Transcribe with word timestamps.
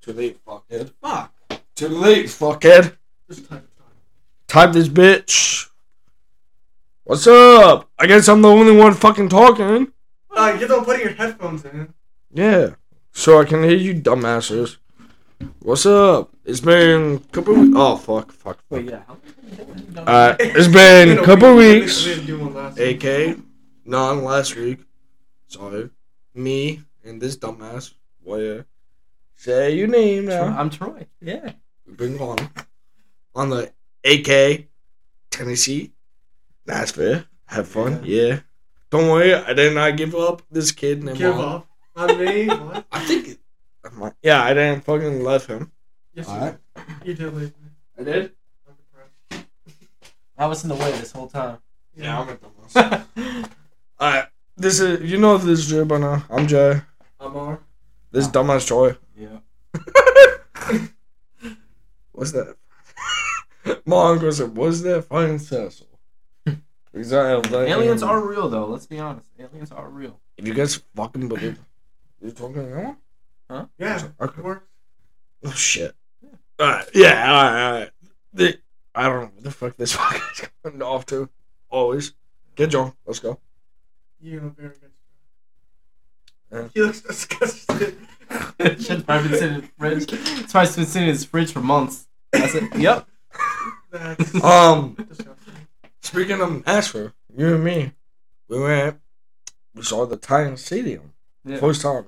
Too 0.00 0.12
late, 0.12 0.44
fuckhead. 0.44 0.92
Fuck. 1.02 1.32
Too 1.74 1.88
late, 1.88 2.26
fuckhead. 2.26 2.96
Just 3.28 3.48
type 3.48 3.58
it 3.64 3.78
time. 3.78 3.88
Type 4.48 4.72
this 4.72 4.88
bitch. 4.88 5.68
What's 7.04 7.26
up? 7.26 7.88
I 7.98 8.06
guess 8.06 8.28
I'm 8.28 8.40
the 8.42 8.48
only 8.48 8.74
one 8.76 8.94
fucking 8.94 9.28
talking. 9.28 9.92
Uh, 10.30 10.56
you 10.60 10.66
don't 10.68 10.84
put 10.84 11.00
your 11.00 11.12
headphones 11.12 11.64
in. 11.64 11.92
Yeah. 12.32 12.70
So 13.12 13.40
I 13.40 13.44
can 13.44 13.62
hear 13.64 13.76
you 13.76 13.94
dumbasses. 13.94 14.76
What's 15.60 15.86
up? 15.86 16.30
It's 16.44 16.60
been 16.60 17.16
a 17.16 17.32
couple 17.32 17.54
weeks. 17.54 17.74
Oh, 17.76 17.96
fuck, 17.96 18.30
fuck, 18.32 18.58
fuck. 18.58 18.64
Wait, 18.70 18.86
yeah. 18.86 19.02
Uh, 19.96 20.36
it's 20.38 20.68
been 20.68 21.18
a 21.18 21.24
couple 21.24 21.54
we- 21.56 21.74
we 21.74 21.80
weeks. 21.80 22.04
didn't 22.04 22.26
do 22.26 22.38
one 22.38 22.54
last 22.54 22.78
week. 22.78 23.04
AK, 23.04 23.38
non 23.84 24.22
last 24.24 24.54
week. 24.56 24.78
Sorry. 25.48 25.90
Me 26.34 26.80
and 27.04 27.20
this 27.20 27.36
dumbass. 27.36 27.92
Yeah. 28.24 28.62
Say 29.40 29.74
your 29.74 29.88
name 29.88 30.26
Troy- 30.26 30.34
now. 30.34 30.58
I'm 30.58 30.68
Troy. 30.68 31.06
Yeah. 31.22 31.52
We've 31.86 31.96
been 31.96 32.18
on. 32.18 32.36
On 33.34 33.48
the 33.48 33.72
AK, 34.04 34.66
Tennessee. 35.30 35.92
Nashville. 36.66 37.24
Have 37.46 37.66
fun. 37.66 38.02
Yeah. 38.04 38.40
Don't 38.90 39.08
worry, 39.08 39.32
I 39.32 39.54
did 39.54 39.74
not 39.74 39.96
give 39.96 40.14
up 40.14 40.42
this 40.50 40.72
kid 40.72 41.02
named 41.02 41.16
Give 41.16 41.34
Mom. 41.34 41.62
up 41.62 41.66
on 41.96 42.18
me. 42.18 42.48
What? 42.48 42.84
I 42.92 43.00
think. 43.06 43.28
It, 43.28 43.38
I 43.82 43.88
might- 43.98 44.12
yeah, 44.22 44.44
I 44.44 44.52
didn't 44.52 44.84
fucking 44.84 45.24
love 45.24 45.46
him. 45.46 45.72
Yes, 46.12 46.26
you 46.26 46.32
Alright. 46.34 46.58
did. 46.74 46.84
You 47.08 47.14
did 47.14 47.34
leave 47.34 47.54
me. 47.62 47.70
I 47.98 48.02
did? 48.02 48.32
I'm 48.68 48.74
depressed. 48.76 49.46
I 50.36 50.46
was 50.46 50.62
in 50.64 50.68
the 50.68 50.74
way 50.74 50.90
this 50.92 51.12
whole 51.12 51.28
time. 51.28 51.56
Yeah, 51.96 52.20
I'm 52.20 52.28
a 52.28 52.36
dumbass. 52.36 53.48
Alright. 54.00 54.26
This 54.58 54.80
is, 54.80 55.10
you 55.10 55.16
know 55.16 55.38
this 55.38 55.60
is 55.60 55.70
Jay 55.70 55.82
by 55.84 55.96
now. 55.96 56.24
I'm 56.28 56.46
Jay. 56.46 56.82
I'm 57.18 57.34
R. 57.36 57.58
This 58.12 58.26
is 58.26 58.32
dumbass 58.32 58.66
Troy. 58.66 58.96
Yeah. 59.20 59.38
What's 62.12 62.32
that? 62.32 62.56
My 63.86 64.10
uncle 64.10 64.32
said, 64.32 64.56
"What's 64.56 64.80
that 64.82 65.02
fucking 65.04 65.38
Cecil?" 65.38 65.86
Because 66.92 67.12
I 67.12 67.28
have 67.28 67.52
Aliens 67.52 68.02
are 68.02 68.20
real, 68.26 68.48
though. 68.48 68.66
Let's 68.66 68.86
be 68.86 68.98
honest. 68.98 69.28
Aliens 69.38 69.70
are 69.70 69.88
real. 69.88 70.18
If 70.36 70.46
you 70.46 70.54
guys 70.54 70.82
fucking 70.96 71.28
believe, 71.28 71.58
you 72.20 72.30
talking 72.32 72.68
now? 72.70 72.96
Yeah, 73.78 74.02
Okay. 74.20 74.38
it 74.40 74.44
works. 74.44 74.66
Oh 75.44 75.50
shit. 75.52 75.94
Alright, 76.60 76.88
yeah, 76.94 77.30
alright, 77.32 77.54
alright. 77.62 77.90
The, 78.34 78.58
I 78.94 79.04
don't 79.04 79.20
know 79.20 79.30
what 79.34 79.44
the 79.44 79.50
fuck 79.50 79.76
this 79.76 79.92
fucking 79.96 80.20
is 80.34 80.48
going 80.62 80.82
off 80.82 81.06
to. 81.06 81.28
Always. 81.70 82.12
Get 82.56 82.70
John. 82.70 82.92
Let's 83.06 83.20
go. 83.20 83.38
You 84.20 84.40
know, 84.40 84.48
very 84.56 84.74
good. 84.80 84.90
Yeah. 86.52 86.68
He 86.74 86.82
looks 86.82 87.00
disgusted. 87.00 87.96
Shit's 88.60 89.02
probably 89.02 89.28
been 89.30 89.38
sitting 89.38 89.54
in 89.56 89.62
fridge. 89.78 90.12
It's 90.12 90.52
probably 90.52 90.74
been 90.76 90.86
sitting 90.86 91.02
in 91.02 91.08
his 91.14 91.24
fridge 91.24 91.52
for 91.52 91.60
months. 91.60 92.06
That's 92.32 92.54
it. 92.54 92.74
Yep. 92.76 93.06
That's 93.90 94.44
Um, 94.44 94.96
speaking 96.02 96.40
of 96.40 96.64
Nashville, 96.66 97.12
you 97.36 97.54
and 97.54 97.64
me, 97.64 97.92
we 98.48 98.60
went. 98.60 99.00
We 99.74 99.82
saw 99.82 100.06
the 100.06 100.16
Titan 100.16 100.56
Stadium 100.56 101.12
Yeah. 101.44 101.58
first 101.58 101.82
time 101.82 102.06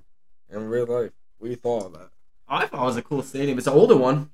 in 0.51 0.69
real 0.69 0.87
life. 0.87 1.11
We 1.41 1.55
thought 1.56 1.87
of 1.87 1.92
that. 1.95 2.11
I 2.48 2.67
thought 2.67 2.83
it 2.83 2.86
was 2.86 2.97
a 2.97 3.03
cool 3.03 3.23
stadium. 3.23 3.59
It's 3.59 3.67
an 3.67 3.73
older 3.73 3.97
one, 3.97 4.31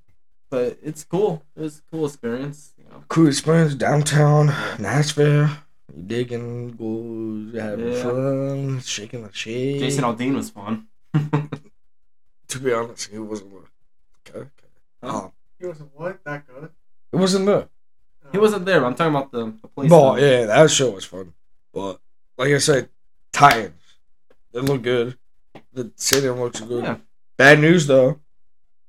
but 0.50 0.78
it's 0.82 1.04
cool. 1.04 1.42
It 1.56 1.62
was 1.62 1.78
a 1.78 1.82
cool 1.90 2.06
experience. 2.06 2.72
You 2.76 2.84
know. 2.90 3.04
cool 3.08 3.28
experience 3.28 3.74
downtown 3.74 4.46
Nashville. 4.78 5.48
You 5.94 6.02
digging, 6.02 6.72
goes, 6.76 7.58
having 7.60 7.92
Yeah. 7.92 8.02
fun, 8.02 8.80
shaking 8.80 9.22
the 9.22 9.32
shade. 9.32 9.78
Jason 9.80 10.04
Aldean 10.04 10.34
was 10.34 10.50
fun. 10.50 10.88
to 12.58 12.64
be 12.64 12.72
honest, 12.72 13.10
it 13.12 13.18
wasn't 13.18 13.50
there. 13.52 13.60
Okay, 14.28 14.38
okay. 14.40 14.50
Huh? 15.02 15.18
Um, 15.18 15.32
He 15.58 15.66
wasn't 15.66 15.90
what? 15.94 16.22
That 16.24 16.46
good? 16.46 16.70
it 17.12 17.16
wasn't 17.16 17.46
there. 17.46 17.68
Oh. 18.24 18.28
he 18.32 18.38
wasn't 18.38 18.64
there. 18.66 18.84
I'm 18.84 18.94
talking 18.94 19.14
about 19.14 19.32
the, 19.32 19.54
the 19.62 19.68
place. 19.68 19.88
But 19.90 20.20
yeah, 20.20 20.46
that 20.46 20.70
show 20.70 20.90
was 20.90 21.04
fun. 21.04 21.32
But 21.72 22.00
like 22.36 22.52
I 22.52 22.58
said, 22.58 22.88
Titans, 23.32 23.74
they 24.52 24.60
look 24.60 24.82
good. 24.82 25.16
The 25.72 25.92
stadium 25.96 26.40
looks 26.40 26.60
good. 26.60 26.84
Yeah. 26.84 26.96
Bad 27.36 27.60
news 27.60 27.86
though, 27.86 28.20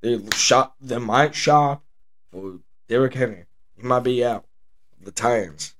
they 0.01 0.19
shot. 0.33 0.73
They 0.81 0.97
might 0.97 1.35
shop 1.35 1.83
for 2.31 2.59
Derrick 2.87 3.13
Henry. 3.13 3.45
He 3.77 3.83
might 3.83 3.99
be 4.01 4.25
out. 4.25 4.45
The 5.01 5.11
Titans. 5.11 5.75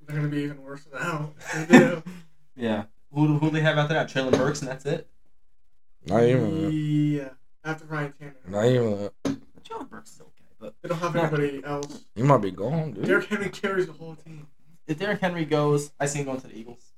They're 0.00 0.16
gonna 0.16 0.28
be 0.28 0.42
even 0.42 0.62
worse 0.62 0.86
now. 0.92 1.32
They. 1.68 2.02
Yeah. 2.56 2.84
Who 3.12 3.38
who 3.38 3.50
they 3.50 3.60
have 3.62 3.78
after 3.78 3.94
that? 3.94 4.08
Treylon 4.08 4.30
Burks, 4.38 4.60
and 4.60 4.70
that's 4.70 4.86
it. 4.86 5.08
Not 6.06 6.22
even. 6.24 6.64
that. 6.64 6.72
Yeah. 6.72 7.28
After 7.64 7.84
Ryan 7.86 8.12
Tanner. 8.18 8.34
Not 8.46 8.64
even. 8.66 8.98
that. 8.98 9.12
Treylon 9.64 9.88
Burks 9.88 10.12
is 10.14 10.20
okay, 10.20 10.30
but 10.60 10.74
They 10.82 10.88
don't 10.90 10.98
have 10.98 11.14
Nah. 11.14 11.22
anybody 11.22 11.62
else. 11.64 12.04
You 12.14 12.24
might 12.24 12.38
be 12.38 12.50
gone, 12.50 12.92
dude. 12.92 13.06
Derrick 13.06 13.26
Henry 13.26 13.48
carries 13.50 13.86
the 13.86 13.92
whole 13.92 14.14
team. 14.16 14.46
if 14.86 14.98
Derrick 14.98 15.20
Henry 15.20 15.44
goes, 15.46 15.92
I 15.98 16.06
see 16.06 16.18
him 16.20 16.26
going 16.26 16.40
to 16.42 16.48
the 16.48 16.58
Eagles. 16.58 16.92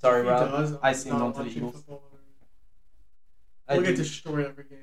Sorry, 0.00 0.22
He 0.22 0.28
Rob. 0.28 0.50
does. 0.50 0.72
I 0.82 0.88
I'm 0.88 0.94
see 0.94 1.08
him 1.10 1.18
not 1.18 1.20
going 1.20 1.32
to 1.32 1.38
the 1.38 1.44
watching 1.44 1.56
Eagles. 1.58 1.74
football. 1.76 2.02
I 3.68 3.74
We'll 3.74 3.82
get 3.82 3.90
do, 3.92 3.96
destroyed 3.96 4.46
every 4.46 4.64
game. 4.64 4.78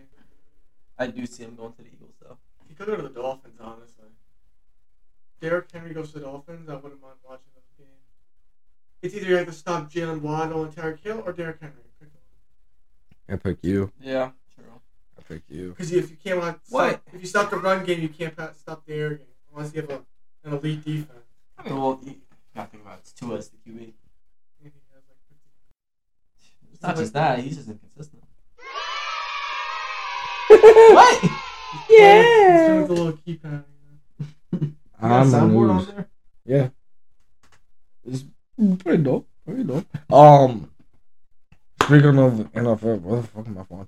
I 1.00 1.08
do 1.08 1.26
see 1.26 1.44
him 1.44 1.56
going 1.56 1.74
to 1.74 1.82
the 1.82 1.88
Eagles 1.88 2.14
though. 2.22 2.38
He 2.68 2.76
could 2.76 2.86
go 2.88 2.96
to 2.96 3.02
the 3.02 3.10
Dolphins, 3.10 3.58
honestly. 3.60 4.06
Derrick 5.40 5.72
Henry 5.72 5.94
goes 5.94 6.12
to 6.12 6.20
the 6.20 6.26
Dolphins, 6.26 6.70
I 6.70 6.76
wouldn't 6.76 7.02
mind 7.02 7.16
watching 7.24 7.48
those 7.56 7.64
games. 7.78 7.90
It's 9.02 9.16
either 9.16 9.26
you 9.28 9.36
have 9.38 9.48
to 9.48 9.52
stop 9.54 9.92
Jaylen 9.92 10.22
Waddle 10.22 10.64
and 10.64 10.74
Tyreek 10.74 11.00
Hill 11.00 11.24
or 11.26 11.34
Derrick 11.34 11.58
Henry. 11.62 11.83
Pick 13.28 13.44
one. 13.44 13.52
I 13.52 13.54
pick 13.54 13.58
you. 13.64 13.92
Yeah, 14.02 14.32
true. 14.56 14.66
I 15.18 15.22
pick 15.22 15.44
you. 15.50 15.70
Because 15.70 15.92
if 15.92 16.10
you 16.10 16.18
can't 16.24 16.40
stop, 16.42 16.60
What? 16.70 17.02
if 17.14 17.22
you 17.22 17.28
stop 17.28 17.50
the 17.50 17.58
run 17.58 17.84
game, 17.86 18.02
you 18.02 18.10
can't 18.10 18.36
pa- 18.36 18.52
stop 18.58 18.86
the 18.86 18.94
air 18.94 19.10
game 19.16 19.28
unless 19.56 19.74
you 19.74 19.82
have 19.82 19.90
a, 19.90 20.02
an 20.44 20.54
elite 20.54 20.84
defense. 20.84 21.10
I 21.58 21.64
mean, 21.70 21.78
well, 21.82 22.00
you 22.04 22.16
gotta 22.56 22.70
think 22.70 22.84
about 22.84 22.96
it. 22.98 23.02
It's 23.02 23.12
two 23.14 23.36
as 23.36 23.50
the 23.50 23.58
QB. 23.58 23.78
And 23.80 23.94
he 24.60 24.66
has 24.66 24.74
like 25.08 25.18
50 25.30 26.74
It's 26.74 26.82
not 26.84 26.96
just 26.98 27.14
that; 27.14 27.40
he's 27.40 27.56
just 27.58 27.70
inconsistent. 27.70 28.24
what? 30.48 31.24
Yeah. 31.90 32.22
He's 32.22 32.68
doing 32.68 32.80
with 32.82 32.88
the 32.88 32.94
little 32.94 33.14
keypad. 33.14 33.64
You 34.62 35.10
got 35.10 35.12
a 35.12 35.16
I'm 35.16 35.28
soundboard 35.28 35.70
on 35.72 35.86
there? 35.88 36.08
Yeah. 36.46 36.70
It's 38.06 38.24
pretty 38.84 39.04
dope. 39.04 39.28
Pretty 39.46 39.64
dope. 39.64 39.86
Um, 40.14 40.70
speaking 41.86 42.18
of 42.20 42.34
NFL, 42.54 43.02
where 43.02 43.22
the 43.22 43.28
fuck 43.28 43.48
am 43.48 43.58
I 43.58 43.64
phone? 43.64 43.88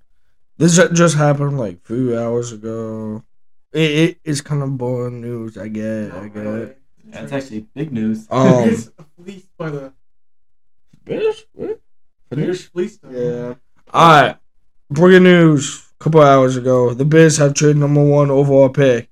This 0.58 0.78
just 0.94 1.16
happened 1.18 1.60
like 1.60 1.76
a 1.84 1.88
few 1.88 2.18
hours 2.18 2.52
ago. 2.52 3.24
It, 3.74 3.92
it 3.92 4.20
is 4.24 4.42
kind 4.42 4.64
of 4.64 4.78
boring 4.78 5.22
news. 5.22 5.58
I 5.58 5.68
get. 5.68 6.14
I 6.14 6.22
Not 6.22 6.34
get. 6.34 6.40
really. 6.44 6.74
Yeah, 7.10 7.24
it's 7.24 7.32
actually 7.34 7.62
big 7.74 7.92
news. 7.92 8.28
Um, 8.30 8.70
It's 8.70 8.90
fleeced 9.18 9.58
by 9.58 9.70
the 9.70 9.94
Bears? 11.04 11.46
What? 11.54 11.80
Bears 12.30 12.66
fleeced 12.66 13.02
them. 13.02 13.60
All 13.94 14.22
right. 14.22 14.38
Breaking 14.90 15.24
news. 15.24 15.82
A 16.00 16.04
couple 16.04 16.22
hours 16.22 16.58
ago, 16.58 16.94
the 16.94 17.06
Bears 17.06 17.38
have 17.38 17.54
traded 17.54 17.78
number 17.78 18.04
one 18.04 18.30
overall 18.30 18.70
pick. 18.70 19.10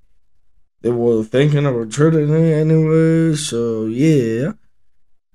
They 0.82 0.90
were 0.90 1.24
thinking 1.24 1.64
of 1.66 1.90
trading 1.90 2.28
it 2.30 2.52
anyway, 2.52 3.34
so 3.36 3.86
yeah. 3.86 4.52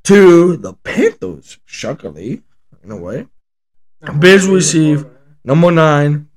To 0.03 0.57
the 0.57 0.73
Panthers, 0.73 1.57
shockingly, 1.65 2.43
in 2.83 2.91
a 2.91 2.97
way. 2.97 3.27
Bears 4.19 4.47
receive- 4.47 5.05
Number 5.43 5.71
nine. 5.71 6.27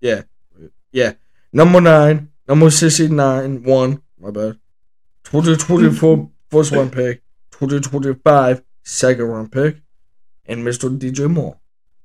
Yeah. 0.00 0.22
Yeah. 0.92 1.12
Number 1.52 1.80
nine. 1.80 2.28
Number 2.46 2.70
69. 2.70 3.62
One. 3.62 4.02
My 4.20 4.30
bad. 4.30 4.58
2024 5.24 6.30
first 6.50 6.72
round 6.72 6.92
pick. 6.92 7.22
2025 7.52 8.62
second 8.82 9.24
round 9.24 9.50
pick. 9.52 9.80
And 10.46 10.64
Mr. 10.66 10.96
DJ 10.98 11.28
Moore. 11.30 11.56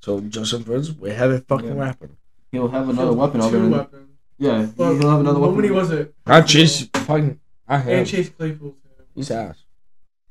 So, 0.01 0.21
Justin 0.21 0.63
Fields, 0.63 0.93
we 0.93 1.09
have 1.09 1.31
it 1.31 1.45
fucking 1.47 1.67
Yeah. 1.75 1.81
rapping. 1.81 2.15
He'll 2.51 2.69
have 2.69 2.87
another 2.87 3.11
weapon 3.13 3.41
Two 3.41 3.49
there. 3.51 3.69
weapons. 3.69 4.07
Yeah, 4.37 4.67
Well, 4.77 4.95
he'll 4.97 5.09
have 5.09 5.19
another 5.19 5.39
weapon. 5.39 5.55
How 5.55 5.61
many 5.61 5.71
was 5.71 5.91
it? 5.91 6.15
I 6.25 6.41
Chase 6.41 6.87
fucking. 6.93 7.39
I 7.67 7.75
And 7.75 7.83
have. 7.89 8.07
Chase 8.07 8.29
Claypool. 8.29 8.75
He's 9.13 9.29
ass. 9.31 9.65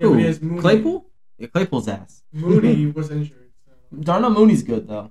Yeah, 0.00 0.06
he 0.08 0.12
Who? 0.14 0.18
has 0.20 0.40
Mooney. 0.40 0.60
Claypool? 0.62 1.04
Yeah, 1.36 1.46
Claypool's 1.48 1.88
ass. 1.88 2.22
Mooney 2.32 2.86
was 2.96 3.10
injured. 3.10 3.47
So. 3.90 3.96
Darnell 4.02 4.30
Mooney's 4.30 4.62
good 4.62 4.86
though. 4.88 5.10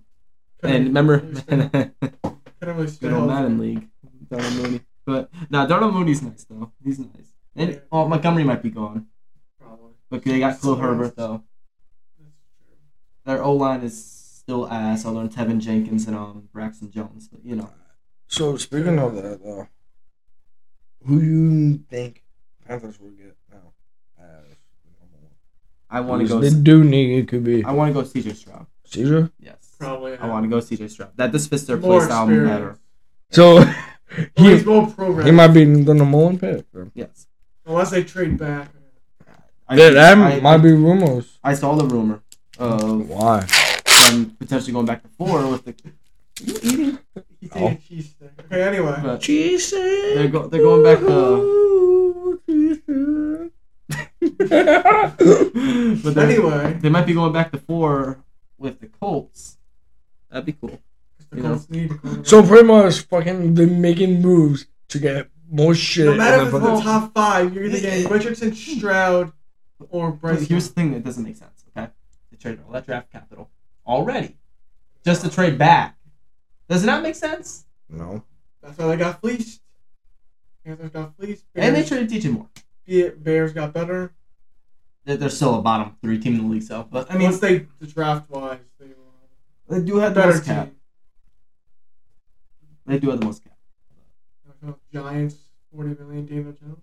And 0.64 0.86
remember, 0.88 1.20
Couldn't 1.20 1.94
good 2.00 2.36
really 2.62 2.88
stay 2.88 3.12
old. 3.12 3.28
Madden 3.28 3.60
League, 3.60 3.88
Darnell 4.30 4.52
Mooney. 4.52 4.82
But 5.06 5.30
nah, 5.50 5.66
Darnell 5.66 5.92
Mooney's 5.92 6.22
nice 6.22 6.44
though. 6.46 6.72
He's 6.84 7.00
nice. 7.00 7.34
And 7.56 7.72
Yeah. 7.72 7.80
oh, 7.92 8.08
Montgomery 8.08 8.44
might 8.44 8.62
be 8.64 8.70
gone, 8.70 9.08
Probably. 9.60 9.94
but 10.10 10.24
they 10.24 10.40
got 10.40 10.60
Khalil 10.62 10.76
Herbert 10.78 11.16
though. 11.16 11.44
That's 12.20 12.32
true. 12.60 12.76
Their 13.26 13.44
O 13.44 13.54
line 13.54 13.82
is 13.82 14.04
still 14.04 14.68
ass. 14.68 15.06
Other 15.06 15.20
than 15.26 15.30
Teven 15.30 15.60
Jenkins 15.60 16.08
and 16.08 16.16
um 16.16 16.50
Braxton 16.54 16.92
Jones, 16.92 17.28
but 17.30 17.44
you 17.46 17.56
know, 17.56 17.70
So, 18.28 18.58
speaking 18.58 19.00
of 19.00 19.16
that, 19.16 19.42
though, 19.44 19.68
who 21.06 21.20
do 21.20 21.26
you 21.26 21.78
think 21.90 22.24
Panthers 22.68 23.00
will 23.00 23.12
get 23.12 23.38
now? 23.52 23.74
As 24.20 24.26
number 24.26 24.48
one? 24.50 24.58
I 25.98 26.02
want 26.02 26.22
to 26.22 26.28
go. 26.28 26.40
They 26.40 26.50
do 26.50 26.84
need 26.84 27.20
it 27.20 27.28
could 27.28 27.44
be 27.44 27.64
I 27.64 27.72
want 27.72 27.94
to 27.94 28.02
go 28.02 28.08
CJ 28.08 28.36
Stroud. 28.36 28.66
Caesar. 28.86 29.32
Yes. 29.40 29.76
Probably. 29.80 30.18
I 30.18 30.28
want 30.28 30.44
to 30.46 30.50
go 30.50 30.58
CJ 30.58 30.90
Stroud. 30.90 31.12
That 31.18 31.32
just 31.32 31.50
fits 31.50 31.64
their 31.64 31.78
more 31.78 32.00
play 32.00 32.08
style 32.08 32.24
experience. 32.28 32.50
better. 32.52 32.78
So 33.32 33.56
Well, 33.56 33.76
he's 34.38 34.60
he, 34.62 34.66
more 34.66 34.88
programmed. 34.88 35.26
he 35.28 35.32
might 35.32 35.50
be 35.50 35.66
the 35.66 35.94
number 35.94 36.18
one 36.18 36.40
pick. 36.40 36.66
Yes. 36.94 37.28
Unless 37.66 37.92
they 37.92 38.04
trade 38.04 38.38
back. 38.38 38.70
I, 39.68 39.76
Yeah, 39.76 39.90
that 39.90 40.18
I, 40.18 40.40
might 40.40 40.58
be 40.60 40.72
rumors. 40.72 41.38
I 41.44 41.54
saw 41.54 41.76
the 41.76 41.86
rumor 41.86 42.22
of 42.58 43.10
Why? 43.10 43.46
them 44.10 44.32
potentially 44.40 44.72
going 44.72 44.86
back 44.86 45.04
to 45.04 45.10
four 45.18 45.46
with 45.52 45.66
the. 45.66 45.76
You 46.42 46.54
eating? 46.64 47.00
He's 47.42 47.50
Oh. 47.54 47.60
taking 47.70 47.78
cheese 47.88 48.10
stick. 48.12 48.32
Okay, 48.46 48.64
anyway. 48.64 48.98
But 49.04 49.20
Jesus. 49.20 49.72
they're 49.72 50.28
go, 50.30 50.48
they're 50.48 50.62
going 50.62 50.84
back 50.84 51.00
to. 51.00 52.40
but 54.22 55.18
they're- 55.20 56.20
anyway, 56.20 56.74
they 56.82 56.90
might 56.90 57.06
be 57.06 57.14
going 57.14 57.34
back 57.34 57.52
to 57.52 57.58
four 57.58 58.24
with 58.58 58.80
the 58.80 58.88
Colts. 58.88 59.58
That'd 60.30 60.46
be 60.46 60.54
cool. 60.54 60.80
You 61.36 61.44
know. 61.44 61.50
Colts 61.50 61.70
need 61.70 61.92
a 61.92 61.96
quarterback. 61.96 62.26
so 62.26 62.44
pretty 62.46 62.64
much 62.68 63.00
fucking 63.02 63.54
been 63.54 63.82
making 63.82 64.22
moves 64.22 64.66
to 64.90 65.00
get 65.00 65.30
more 65.50 65.76
shit. 65.76 66.06
no 66.06 66.16
matter 66.16 66.42
in 66.42 66.46
if 66.48 66.52
the 66.52 66.58
it's 66.58 66.66
the 66.80 66.82
top 66.84 67.14
five, 67.14 67.54
you're 67.54 67.66
either 67.66 67.80
getting 67.80 68.08
Richardson, 68.12 68.54
Stroud, 68.56 69.32
or 69.90 70.12
Bryce. 70.12 70.48
Here's 70.48 70.68
the 70.70 70.74
thing 70.74 70.92
that 70.94 71.04
doesn't 71.04 71.24
make 71.24 71.36
sense. 71.36 71.64
Okay, 71.78 71.90
they 72.32 72.38
traded 72.38 72.62
all 72.66 72.72
that 72.74 72.86
draft 72.86 73.12
capital 73.12 73.50
already 73.86 74.38
just 75.06 75.22
to 75.24 75.30
trade 75.30 75.58
back. 75.58 75.98
Does 76.70 76.84
it 76.84 76.88
not 76.88 77.04
make 77.04 77.16
sense? 77.16 77.66
no. 77.90 78.24
That's 78.62 78.78
why 78.80 78.88
they 78.88 78.98
got 78.98 79.22
fleeced. 79.22 79.62
Panthers 80.66 80.90
got 80.90 81.16
fleeced. 81.16 81.46
And 81.56 81.74
they 81.74 81.80
Bears, 81.82 81.88
traded 81.90 82.10
DJ 82.10 82.32
Moore. 82.34 82.50
Be- 82.88 83.10
Bears 83.10 83.54
got 83.54 83.74
better. 83.74 84.14
They're, 85.06 85.18
they're 85.18 85.30
still 85.30 85.56
a 85.60 85.62
bottom 85.62 85.96
three 86.02 86.18
team 86.20 86.36
in 86.36 86.42
the 86.44 86.48
league, 86.48 86.64
so. 86.64 86.88
But 86.90 87.12
I 87.12 87.16
mean, 87.18 87.24
Once 87.30 87.40
they 87.40 87.68
the 87.80 87.86
draft 87.88 88.30
wise, 88.30 88.60
they 88.80 88.88
were 88.88 89.78
they 89.80 89.86
do 89.86 89.98
have 89.98 90.14
the 90.16 90.22
better 90.22 90.34
most 90.34 90.46
cap. 90.46 90.66
team. 90.68 90.76
They 92.86 93.00
do 93.00 93.10
have 93.12 93.20
the 93.20 93.26
most 93.26 93.44
cap. 93.44 93.54
Giants, 94.92 95.36
forty 95.74 95.90
million. 96.00 96.26
Daniel 96.26 96.52
Jones. 96.54 96.80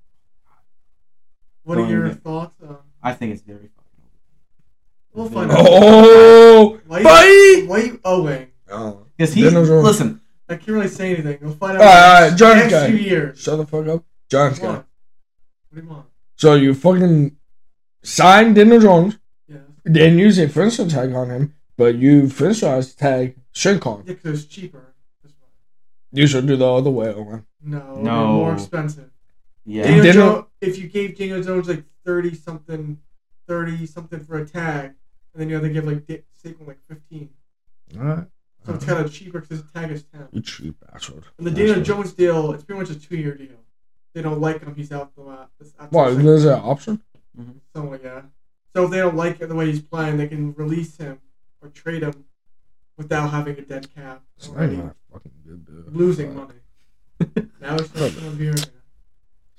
What 1.64 1.76
Don't 1.76 1.86
are 1.88 1.90
your 1.90 2.06
even- 2.06 2.18
thoughts? 2.18 2.54
Um, 2.62 2.76
I 3.02 3.12
think 3.14 3.32
it's 3.32 3.42
very 3.42 3.68
fucking. 3.74 4.08
we'll 5.12 5.28
find 5.30 5.50
out. 5.50 5.58
Oh, 5.60 6.80
Why 6.86 6.98
you, 6.98 7.04
bye. 7.04 7.62
why 7.66 7.78
you 7.82 8.00
owing? 8.04 8.48
Oh. 8.70 9.06
Because 9.16 9.34
he 9.34 9.48
listen. 9.48 10.20
I 10.48 10.56
can't 10.56 10.68
really 10.68 10.88
say 10.88 11.14
anything. 11.14 11.38
We'll 11.40 11.54
find 11.54 11.78
out. 11.78 11.82
All 11.82 11.86
right, 11.88 11.96
all 11.96 12.12
right, 12.12 12.28
next- 12.28 12.38
John's 12.38 12.56
next 12.60 12.72
guy. 12.72 12.86
few 12.88 12.96
years. 12.98 13.40
Shut 13.40 13.56
the 13.58 13.66
fuck 13.66 13.86
up, 13.88 14.04
John's 14.30 14.60
What? 14.60 14.72
guy. 14.72 14.84
What 15.74 15.80
do 15.80 15.86
you 15.88 15.92
want? 15.92 16.06
So 16.36 16.54
you 16.54 16.72
fucking 16.74 17.36
signed 18.02 18.54
Daniel 18.54 18.80
Jones, 18.80 19.18
Yeah. 19.48 19.58
then 19.84 20.18
use 20.18 20.38
a 20.38 20.48
franchise 20.48 20.92
tag 20.92 21.12
on 21.12 21.30
him, 21.30 21.54
but 21.76 21.96
you 21.96 22.28
franchise 22.28 22.94
tag 22.94 23.36
Shinkon. 23.52 24.06
Yeah, 24.06 24.14
'cause 24.14 24.44
it's 24.44 24.46
cheaper. 24.46 24.94
You 26.12 26.28
should 26.28 26.46
do 26.46 26.56
the 26.56 26.64
other 26.72 26.90
way 26.90 27.08
around. 27.08 27.44
No, 27.60 27.96
No. 28.00 28.26
more 28.34 28.52
expensive. 28.54 29.10
Yeah. 29.64 29.82
Daniel 29.84 30.04
Daniel- 30.04 30.32
Jones, 30.34 30.46
if 30.60 30.78
you 30.78 30.88
gave 30.88 31.18
Daniel 31.18 31.42
Jones 31.42 31.66
like 31.68 31.84
thirty 32.04 32.34
something, 32.36 33.00
thirty 33.48 33.84
something 33.86 34.20
for 34.20 34.38
a 34.38 34.46
tag, 34.46 34.90
and 35.32 35.40
then 35.40 35.48
you 35.48 35.56
have 35.56 35.64
to 35.64 35.70
give 35.70 35.84
like 35.86 36.06
Dick 36.06 36.24
Saquon 36.40 36.68
like 36.68 36.78
fifteen, 36.86 37.30
Alright. 37.96 38.28
so 38.64 38.74
it's 38.74 38.84
kind 38.84 39.04
of 39.04 39.12
cheaper 39.12 39.40
because 39.40 39.62
the 39.64 39.68
tag 39.72 39.90
is 39.90 40.04
ten. 40.04 40.28
You 40.30 40.40
cheap 40.40 40.76
asshole. 40.94 41.22
And 41.38 41.46
the 41.48 41.50
Daniel 41.50 41.80
Jones 41.82 42.12
deal, 42.12 42.52
it's 42.52 42.62
pretty 42.62 42.78
much 42.80 42.90
a 42.90 43.00
two 43.00 43.16
year 43.16 43.34
deal. 43.34 43.56
They 44.14 44.22
don't 44.22 44.40
like 44.40 44.62
him, 44.62 44.74
he's 44.74 44.92
out 44.92 45.14
the 45.16 45.22
last. 45.22 45.50
after 45.78 45.94
What, 45.96 46.04
the 46.04 46.10
second 46.12 46.26
there's 46.26 46.44
an 46.44 46.54
season. 46.56 46.70
option? 46.70 47.02
Somewhat, 47.74 48.00
yeah. 48.04 48.22
So 48.74 48.84
if 48.84 48.90
they 48.92 48.98
don't 48.98 49.16
like 49.16 49.38
the 49.38 49.54
way 49.54 49.66
he's 49.66 49.82
playing, 49.82 50.16
they 50.18 50.28
can 50.28 50.54
release 50.54 50.96
him 50.96 51.20
or 51.60 51.68
trade 51.68 52.02
him 52.02 52.24
without 52.96 53.30
having 53.30 53.58
a 53.58 53.62
dead 53.62 53.92
cap. 53.94 54.22
It's 54.36 54.48
not 54.48 54.56
already 54.56 54.74
even 54.74 54.86
a 54.86 54.94
fucking 55.12 55.32
good 55.46 55.66
deal. 55.66 55.84
losing 55.92 56.34
Fuck. 56.34 56.48
money. 56.48 57.48
Now 57.60 57.72
he's 57.78 57.88
just 57.92 58.20
going 58.20 58.30
to 58.30 58.36
be 58.36 58.46
It's 58.48 58.66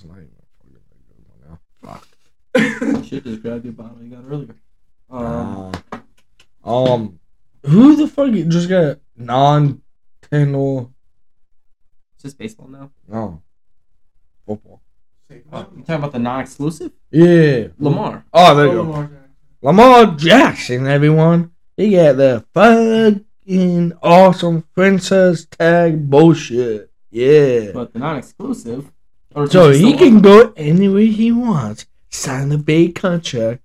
not 0.06 0.18
even 0.18 0.30
a 0.30 0.64
fucking 0.64 1.04
good 1.08 1.26
one 1.28 1.40
now. 1.50 1.60
Fuck. 1.84 2.08
You 2.56 3.04
should 3.04 3.24
just 3.26 3.42
grab 3.42 3.64
your 3.66 3.74
bottle 3.74 3.98
you 4.02 4.10
got 4.16 4.24
earlier. 4.30 4.56
Um, 5.10 5.72
Um, 6.64 6.74
um, 6.90 7.20
who 7.66 7.96
the 7.98 8.08
fuck 8.08 8.32
just 8.32 8.70
got 8.70 9.00
non 9.18 9.82
tenor? 10.32 10.88
it's 12.14 12.24
just 12.24 12.38
baseball 12.38 12.68
now. 12.70 12.92
No, 13.08 13.42
football. 14.46 14.82
Oh, 15.52 15.68
you 15.76 15.82
talking 15.82 15.96
about 15.96 16.12
the 16.12 16.20
non-exclusive? 16.20 16.92
Yeah, 17.12 17.68
Lamar. 17.80 18.26
Oh, 18.34 18.56
there 18.56 18.68
you 18.68 18.72
go. 18.74 19.10
Lamar 19.62 20.06
Jackson, 20.16 20.86
everyone. 20.88 21.52
He 21.76 21.92
got 21.92 22.18
the 22.18 22.46
fucking 22.54 23.94
awesome 24.02 24.64
princess 24.74 25.46
tag 25.46 26.10
bullshit. 26.10 26.92
Yeah. 27.10 27.72
But 27.74 27.94
the 27.94 28.00
non-exclusive. 28.00 28.92
So 29.50 29.72
he 29.72 29.92
the- 29.94 29.98
can 29.98 30.22
go 30.22 30.54
anywhere 30.56 31.02
he 31.04 31.32
wants. 31.32 31.88
Sign 32.10 32.52
a 32.52 32.58
big 32.58 32.96
contract. 32.96 33.62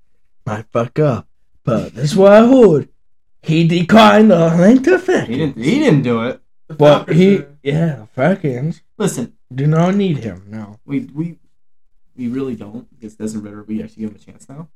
Might 0.46 0.66
fuck 0.72 0.98
up. 0.98 1.28
But 1.62 1.94
that's 1.94 2.16
what 2.16 2.32
I 2.32 2.46
heard. 2.46 2.88
He 3.42 3.66
declined 3.68 4.30
the 4.30 4.38
length 4.48 4.86
of 4.88 5.06
He 5.06 5.36
didn't. 5.36 5.56
He 5.56 5.78
didn't 5.78 6.02
do 6.02 6.22
it. 6.22 6.40
But 6.78 7.10
he, 7.10 7.42
yeah, 7.62 8.06
Falcons 8.14 8.82
Listen, 8.96 9.34
do 9.52 9.66
not 9.66 9.94
need 9.96 10.18
him 10.18 10.44
now. 10.48 10.78
we 10.84 11.00
we 11.14 11.38
we 12.16 12.28
really 12.28 12.54
don't 12.54 12.88
because 12.90 13.16
Desmond 13.16 13.44
Ridder. 13.44 13.64
We 13.64 13.82
actually 13.82 14.02
give 14.02 14.10
him 14.10 14.16
a 14.16 14.18
chance 14.18 14.48
now. 14.48 14.68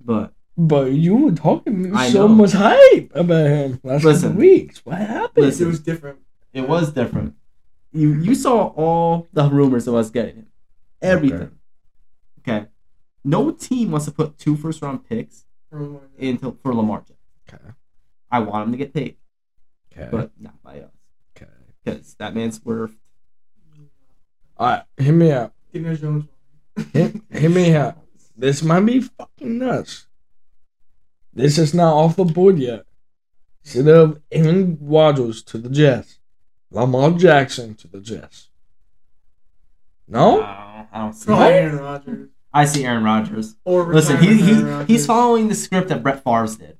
But 0.00 0.32
But 0.56 0.92
you 0.92 1.16
were 1.16 1.32
talking 1.32 1.94
I 1.94 2.10
so 2.10 2.26
know. 2.26 2.34
much 2.34 2.52
hype 2.52 3.10
about 3.14 3.46
him 3.48 3.80
last 3.82 4.04
Listen. 4.04 4.30
couple 4.30 4.40
weeks. 4.40 4.84
What 4.84 4.98
happened? 4.98 5.46
Listen. 5.46 5.66
It 5.66 5.70
was 5.70 5.80
different. 5.80 6.18
it 6.52 6.68
was 6.68 6.92
different. 6.92 7.34
You 7.92 8.14
you 8.14 8.34
saw 8.34 8.68
all 8.68 9.26
the 9.32 9.48
rumors 9.48 9.88
of 9.88 9.94
us 9.94 10.10
getting 10.10 10.36
him. 10.36 10.46
Everything. 11.02 11.58
Okay. 12.40 12.66
No 13.24 13.50
team 13.50 13.90
wants 13.90 14.06
to 14.06 14.12
put 14.12 14.38
two 14.38 14.56
first 14.56 14.80
round 14.80 15.08
picks 15.08 15.44
into 16.18 16.56
for 16.62 16.74
Lamar 16.74 17.00
Jackson. 17.00 17.16
Okay. 17.48 17.72
I 18.30 18.38
want 18.40 18.66
him 18.66 18.72
to 18.72 18.78
get 18.78 18.94
paid, 18.94 19.16
Okay. 19.92 20.08
but 20.10 20.30
not 20.38 20.62
by 20.62 20.78
us 20.80 20.84
okay. 20.84 20.99
Because 21.84 22.14
that 22.14 22.34
man's 22.34 22.64
worth. 22.64 22.92
All 24.56 24.66
right, 24.66 24.82
hit 24.96 25.12
me 25.12 25.32
out. 25.32 25.52
Daniel 25.72 25.96
Jones. 25.96 26.24
Hit, 26.92 27.16
hit 27.30 27.50
me 27.50 27.74
out. 27.74 27.96
This 28.36 28.62
might 28.62 28.80
be 28.80 29.00
fucking 29.00 29.58
nuts. 29.58 30.06
This 31.32 31.58
is 31.58 31.74
not 31.74 31.94
off 31.94 32.16
the 32.16 32.24
board 32.24 32.58
yet. 32.58 32.84
Instead 33.64 33.88
of 33.88 34.20
Aaron 34.32 34.78
Rodgers 34.80 35.42
to 35.44 35.58
the 35.58 35.68
Jets, 35.68 36.18
Lamar 36.70 37.12
Jackson 37.12 37.74
to 37.76 37.88
the 37.88 38.00
Jets. 38.00 38.48
No? 40.08 40.42
I 40.42 40.86
don't 40.94 41.12
see. 41.12 41.30
What? 41.30 41.52
Aaron 41.52 41.78
Rodgers. 41.78 42.28
I 42.52 42.64
see 42.64 42.84
Aaron 42.84 43.04
Rodgers. 43.04 43.56
Or 43.64 43.94
Listen, 43.94 44.18
he, 44.18 44.42
he 44.42 44.52
Aaron 44.52 44.86
he's 44.86 45.06
following 45.06 45.48
the 45.48 45.54
script 45.54 45.88
that 45.88 46.02
Brett 46.02 46.24
Favre 46.24 46.48
did. 46.58 46.78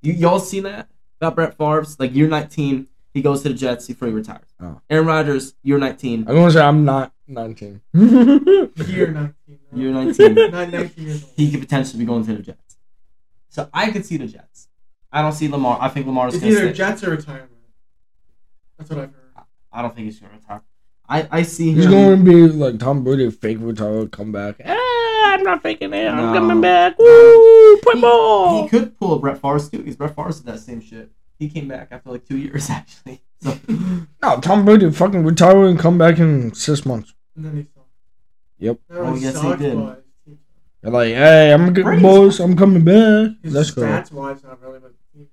You 0.00 0.12
y'all 0.12 0.38
seen 0.38 0.62
that 0.62 0.88
about 1.20 1.34
Brett 1.34 1.56
Favre's 1.58 1.98
like 1.98 2.14
year 2.14 2.28
19, 2.28 2.86
he 3.18 3.22
goes 3.22 3.42
to 3.42 3.48
the 3.48 3.54
Jets 3.54 3.86
before 3.86 4.08
he 4.08 4.14
retires. 4.14 4.46
Oh. 4.60 4.80
Aaron 4.88 5.06
Rodgers, 5.06 5.54
year 5.62 5.78
19, 5.78 6.20
I'm 6.28 6.34
gonna 6.36 6.50
say 6.50 6.60
I'm 6.60 6.84
not 6.84 7.12
19. 7.26 7.80
Year 7.94 9.08
19. 9.08 9.14
no. 9.16 9.30
year 9.74 9.92
19, 9.92 10.34
Not 10.50 10.70
19 10.70 11.04
years 11.06 11.22
old. 11.24 11.32
he 11.36 11.50
could 11.50 11.60
potentially 11.60 11.98
be 11.98 12.06
going 12.06 12.24
to 12.24 12.34
the 12.36 12.42
Jets. 12.42 12.76
So 13.50 13.68
I 13.74 13.90
could 13.90 14.06
see 14.06 14.16
the 14.16 14.26
Jets. 14.26 14.68
I 15.12 15.20
don't 15.22 15.32
see 15.32 15.48
Lamar. 15.48 15.78
I 15.80 15.88
think 15.88 16.06
Lamar's 16.06 16.34
It's 16.34 16.42
going 16.42 16.54
to 16.54 16.58
either 16.60 16.68
stick. 16.68 16.76
Jets 16.76 17.04
or 17.04 17.10
retirement. 17.10 17.50
That's 18.78 18.88
what 18.90 18.98
I've 19.00 19.12
heard. 19.12 19.44
I 19.72 19.82
don't 19.82 19.94
think 19.94 20.06
he's 20.06 20.20
going 20.20 20.32
to 20.32 20.38
retire. 20.38 20.62
I, 21.08 21.28
I 21.30 21.42
see 21.42 21.72
He's 21.74 21.84
him. 21.86 21.90
going 21.90 22.18
to 22.18 22.24
be 22.24 22.34
like 22.48 22.78
Tom 22.78 23.04
Brady, 23.04 23.30
fake 23.30 23.58
retire, 23.60 24.06
come 24.06 24.30
back. 24.32 24.56
Ah, 24.64 25.34
I'm 25.34 25.42
not 25.42 25.62
faking 25.62 25.92
it. 25.92 26.08
I'm 26.08 26.16
No. 26.16 26.32
coming 26.38 26.60
back. 26.62 26.98
Woo, 26.98 27.76
play 27.82 27.94
he, 27.94 28.00
ball. 28.00 28.62
he 28.62 28.68
could 28.68 28.98
pull 28.98 29.14
a 29.14 29.18
Brett 29.18 29.40
Favre 29.40 29.58
too 29.60 29.78
because 29.78 29.96
Brett 29.96 30.14
Favre 30.16 30.30
did 30.32 30.44
that 30.46 30.60
same 30.60 30.80
shit. 30.80 31.10
He 31.38 31.48
came 31.48 31.68
back 31.68 31.88
after 31.90 32.10
like 32.10 32.26
two 32.26 32.36
years 32.38 32.68
actually. 32.78 33.22
So 33.40 33.56
No, 34.22 34.40
Tom 34.40 34.64
Brady 34.64 34.90
fucking 34.90 35.24
retire 35.24 35.66
and 35.66 35.78
come 35.78 35.96
back 35.98 36.18
in 36.18 36.52
six 36.54 36.84
months. 36.84 37.14
And 37.36 37.44
then 37.44 37.56
he 37.56 37.62
sucked. 37.74 37.86
Yep. 38.58 38.80
Not 38.90 38.98
really 38.98 39.10
Oh, 39.10 39.14
yes, 39.16 39.40
he 39.40 39.56
did. 39.56 39.76
but 39.76 40.04
They're 40.82 40.90
like, 40.92 41.08
hey, 41.14 41.52
I'm 41.52 41.68
a 41.68 41.70
good 41.70 41.84
Brady's- 41.84 42.02
boys. 42.02 42.40
I'm 42.40 42.56
coming 42.56 42.84
back. 42.84 43.36
His 43.42 43.54
Let's 43.54 43.70
go. 43.70 43.82
stats 43.82 44.10
wise, 44.12 44.42
not 44.42 44.60
really, 44.62 44.80
but 44.80 44.94
he 45.16 45.26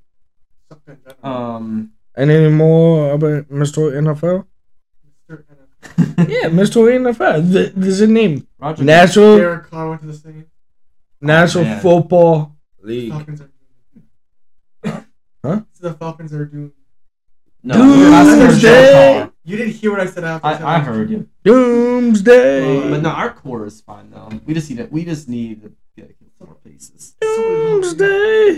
sucked 0.69 0.88
in 0.88 0.97
general. 1.03 1.35
um 1.55 1.91
And 2.15 2.29
Any 2.29 2.50
more 2.53 3.13
about 3.13 3.45
Mr. 3.50 3.91
NFL? 3.91 4.45
Mr. 5.29 5.43
NFL. 5.43 5.55
Yeah, 6.29 6.50
Mr. 6.50 6.88
NFL. 6.88 7.51
Th- 7.51 7.74
There's 7.75 8.01
a 8.01 8.07
name. 8.07 8.47
Roger 8.59 8.83
National 8.83 9.38
Derek 9.38 9.69
Carr 9.69 9.89
went 9.89 10.01
to 10.01 10.07
the 10.07 10.13
Saints. 10.13 10.50
National 11.21 11.63
man. 11.65 11.79
Football 11.81 12.55
League. 12.81 13.12
Falcons 13.12 13.41
are 13.41 13.50
doomed. 14.83 15.05
Huh? 15.43 15.59
So 15.62 15.65
the 15.85 15.93
Falcons 15.93 16.33
are 16.33 16.45
doomed. 16.45 16.71
No, 17.63 17.75
Dude, 17.75 18.13
I 18.13 18.23
said 18.25 18.39
Thursday. 18.47 18.61
Joe 18.61 18.91
Carr. 19.23 19.31
You 19.43 19.57
didn't 19.57 19.73
hear 19.73 19.91
what 19.91 19.99
I 20.01 20.05
said 20.07 20.23
after. 20.23 20.47
I, 20.47 20.75
I 20.75 20.79
heard 20.79 21.09
you. 21.09 21.27
Doomsday. 21.43 22.89
But 22.89 23.01
no, 23.01 23.09
our 23.09 23.31
core 23.33 23.65
is 23.65 23.81
fine 23.81 24.09
though. 24.11 24.29
We 24.45 24.53
just 24.53 24.69
need 24.69 24.79
it. 24.79 24.91
We 24.91 25.05
just 25.05 25.29
need 25.29 25.61
to 25.63 25.71
get 25.95 26.15
more 26.39 26.55
pieces. 26.63 27.15
Doomsday. 27.21 28.51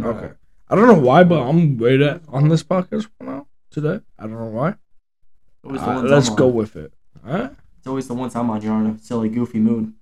Okay. 0.00 0.30
I 0.70 0.74
don't 0.74 0.86
know 0.86 0.98
why, 0.98 1.24
but 1.24 1.40
I'm 1.48 1.78
way 1.78 1.96
that 1.96 2.22
on 2.28 2.48
this 2.48 2.62
podcast 2.62 3.08
right 3.20 3.28
now 3.28 3.46
today. 3.70 4.00
I 4.18 4.22
don't 4.22 4.32
know 4.32 4.46
why. 4.46 4.74
Always 5.64 5.80
the 5.80 5.90
Uh, 5.90 6.02
let's 6.02 6.28
I'm 6.28 6.36
go 6.36 6.46
with 6.48 6.76
it. 6.76 6.92
Alright? 7.26 7.52
It's 7.78 7.86
always 7.86 8.06
the 8.06 8.14
ones 8.14 8.36
I'm 8.36 8.50
on. 8.50 8.60
You're 8.62 8.74
on 8.74 8.86
a 8.86 8.98
silly, 8.98 9.28
goofy 9.28 9.60
mood. 9.60 9.92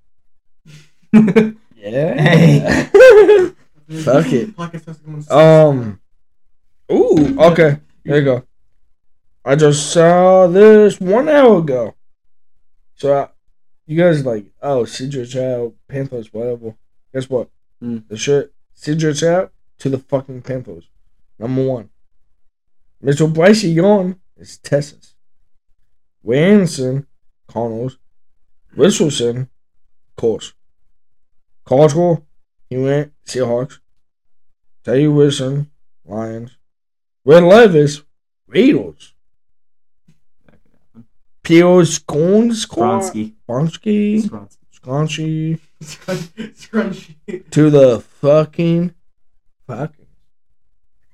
Yeah. 1.78 2.20
Hey. 2.20 3.50
Fuck 3.88 4.32
it. 4.32 4.56
Podcast 4.56 4.86
has 4.86 4.98
to 4.98 5.04
come 5.04 5.14
on 5.14 5.22
six. 5.22 5.32
um. 5.32 6.00
Ooh. 6.90 7.40
Okay. 7.40 7.78
There 8.04 8.18
you 8.18 8.24
go. 8.24 8.44
I 9.44 9.54
just 9.56 9.92
saw 9.92 10.46
this 10.46 11.00
one 11.00 11.28
hour 11.28 11.58
ago. 11.58 11.94
So 12.94 13.16
I, 13.16 13.28
you 13.86 13.96
guys 13.96 14.24
like, 14.24 14.46
oh, 14.62 14.84
Cedric 14.84 15.28
Chow, 15.30 15.74
Panthers, 15.88 16.32
whatever. 16.32 16.74
Guess 17.14 17.30
what? 17.30 17.50
Hmm. 17.80 17.98
The 18.08 18.16
shirt, 18.16 18.52
Cedric 18.74 19.16
Chow 19.16 19.50
to 19.78 19.88
the 19.88 19.98
fucking 19.98 20.42
Panthers. 20.42 20.88
Number 21.38 21.62
one. 21.64 21.90
Mitchell 23.00 23.28
Bryce 23.28 23.62
Young 23.62 24.18
is 24.36 24.58
Texas. 24.58 25.14
Williamson, 26.22 27.06
Cardinals. 27.46 27.98
Richardson, 28.74 29.48
Colts. 30.16 30.54
Caldwell, 31.64 32.26
he 32.68 32.76
went 32.76 33.12
Seahawks. 33.25 33.78
Teddy 34.85 35.08
Wilson, 35.08 35.70
Lions. 36.04 36.56
Red 37.25 37.42
Levis, 37.42 38.02
Raiders. 38.46 39.14
That 40.46 40.62
could 40.62 40.73
happen. 40.73 41.06
P.O. 41.42 41.82
Scones, 41.82 42.66
Skronsky. 42.66 43.35
Skronsky. 43.49 45.58
Scrunchy. 45.82 47.50
to 47.50 47.70
the 47.70 48.00
fucking 48.00 48.94
fucking. 49.66 50.06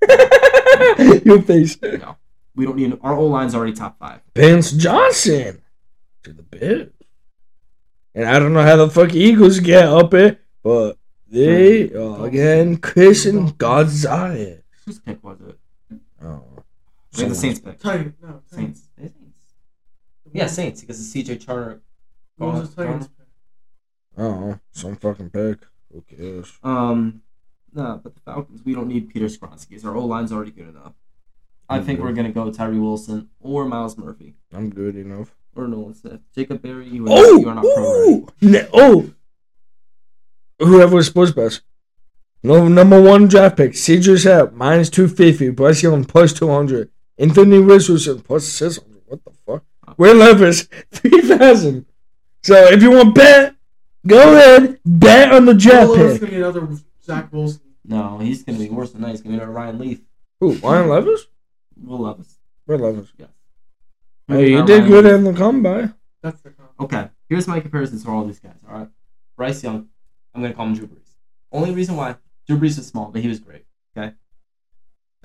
Your 1.24 1.42
face. 1.42 1.80
No. 1.80 2.16
We 2.54 2.66
don't 2.66 2.76
need 2.76 2.98
our 3.02 3.16
O 3.16 3.26
line's 3.26 3.54
already 3.54 3.72
top 3.72 3.98
five. 3.98 4.20
Vince 4.34 4.72
Johnson 4.72 5.62
to 6.22 6.32
the 6.32 6.42
Bills. 6.42 6.90
And 8.14 8.28
I 8.28 8.38
don't 8.38 8.52
know 8.52 8.62
how 8.62 8.76
the 8.76 8.90
fuck 8.90 9.14
Eagles 9.14 9.60
get 9.60 9.84
up 9.84 10.12
it, 10.12 10.38
but 10.62 10.98
they 11.32 11.92
are 11.92 12.26
again 12.26 12.76
Christian 12.76 13.46
Gonzalez. 13.58 14.62
Whose 14.86 14.98
pick 15.00 15.22
was 15.24 15.38
it? 15.40 15.58
Oh, 16.22 16.42
I 17.12 17.16
think 17.16 17.28
the 17.30 17.34
Saints 17.34 17.60
pick. 17.60 17.78
Titan. 17.78 18.14
No. 18.22 18.28
Titan. 18.28 18.42
Saints. 18.74 18.88
Saints. 18.98 19.14
Yeah, 20.32 20.46
Saints 20.46 20.80
because 20.80 20.98
it's 21.00 21.28
CJ 21.28 21.44
Charter. 21.44 21.82
What 22.36 22.54
was 22.54 22.74
the 22.74 22.84
Titans 22.84 23.08
pick? 23.08 23.26
Oh, 24.18 24.58
some 24.72 24.96
fucking 24.96 25.30
pick. 25.30 25.58
Who 25.92 26.02
cares? 26.02 26.58
Um, 26.62 27.22
no, 27.74 28.00
but 28.02 28.14
the 28.14 28.20
Falcons, 28.20 28.62
we 28.64 28.74
don't 28.74 28.88
need 28.88 29.08
Peter 29.12 29.26
Skoronski. 29.26 29.82
Our 29.84 29.96
O 29.96 30.04
line's 30.06 30.32
already 30.32 30.50
good 30.50 30.68
enough. 30.68 30.94
I 31.68 31.80
think 31.80 31.98
Mhm. 31.98 32.02
we're 32.02 32.12
gonna 32.12 32.32
go 32.32 32.50
Tyree 32.50 32.78
Wilson 32.78 33.30
or 33.40 33.64
Myles 33.66 33.96
Murphy 33.96 34.34
I'm 34.52 34.68
good 34.70 34.96
enough. 34.96 35.34
or 35.54 35.66
Nolan 35.68 35.94
Smith. 35.94 36.20
Jacob 36.34 36.60
Berry, 36.62 36.88
you 36.88 37.04
are, 37.06 37.10
Oh, 37.12 37.38
you 37.40 37.48
are 37.48 37.54
not 37.54 37.64
pro 37.64 38.10
ready. 38.10 38.26
ne- 38.42 38.68
oh. 38.74 39.11
Whoever 40.62 40.96
was 40.96 41.06
sports 41.06 41.32
best. 41.32 41.62
No 42.42 42.66
number 42.68 43.00
one 43.00 43.28
draft 43.28 43.56
pick. 43.56 43.74
Cedric 43.76 44.18
Sapp 44.18 44.52
minus 44.52 44.90
two 44.90 45.08
fifty. 45.08 45.50
Bryce 45.50 45.82
Young 45.82 46.04
plus 46.04 46.32
two 46.32 46.48
hundred. 46.48 46.90
Anthony 47.18 47.58
Richardson 47.58 48.20
plus 48.22 48.46
six 48.46 48.78
hundred. 48.78 49.02
What 49.06 49.24
the 49.24 49.32
fuck? 49.46 49.64
Will 49.98 50.16
Levis 50.16 50.62
three 50.92 51.20
thousand. 51.20 51.86
So 52.42 52.54
if 52.72 52.82
you 52.82 52.90
want 52.90 53.14
bet, 53.14 53.54
go 54.06 54.32
ahead 54.34 54.80
bet 54.84 55.32
on 55.32 55.44
the 55.44 55.54
draft 55.54 55.90
Well, 55.90 56.00
it's 56.06 56.14
pick. 56.18 56.20
gonna 56.22 56.30
be 56.32 56.36
another 56.38 56.68
Zach 57.02 57.32
Wilson. 57.32 57.60
No, 57.84 58.18
he's 58.18 58.42
gonna 58.42 58.58
be 58.58 58.68
worse 58.70 58.90
than 58.92 59.02
that. 59.02 59.10
He's 59.10 59.20
gonna 59.20 59.36
be 59.36 59.42
another 59.42 59.52
Ryan 59.52 59.78
Leaf. 59.78 60.00
Who? 60.40 60.54
Ryan 60.54 60.88
Levis? 60.88 61.26
Will 61.80 61.98
Levis. 62.00 62.38
Will 62.66 62.78
Levis. 62.78 63.12
Yes. 63.16 63.28
Hey, 64.28 64.50
you 64.50 64.64
did 64.64 64.80
Ryan 64.80 64.88
good 64.90 65.04
Leaf. 65.04 65.14
in 65.14 65.24
the 65.24 65.32
comeback. 65.34 65.90
That's 66.22 66.40
the 66.42 66.50
comp. 66.50 66.70
Okay, 66.80 67.08
here's 67.28 67.46
my 67.46 67.60
comparisons 67.60 68.04
for 68.04 68.10
all 68.12 68.24
these 68.24 68.40
guys. 68.40 68.58
All 68.68 68.78
right, 68.78 68.88
Bryce 69.36 69.62
Young. 69.62 69.88
I'm 70.34 70.42
gonna 70.42 70.54
call 70.54 70.66
him 70.66 70.74
Drew 70.74 70.86
Brees. 70.86 71.16
Only 71.50 71.72
reason 71.72 71.96
why 71.96 72.16
Drew 72.46 72.58
Brees 72.58 72.78
is 72.78 72.86
small, 72.86 73.10
but 73.10 73.20
he 73.20 73.28
was 73.28 73.38
great. 73.38 73.64
Okay, 73.96 74.14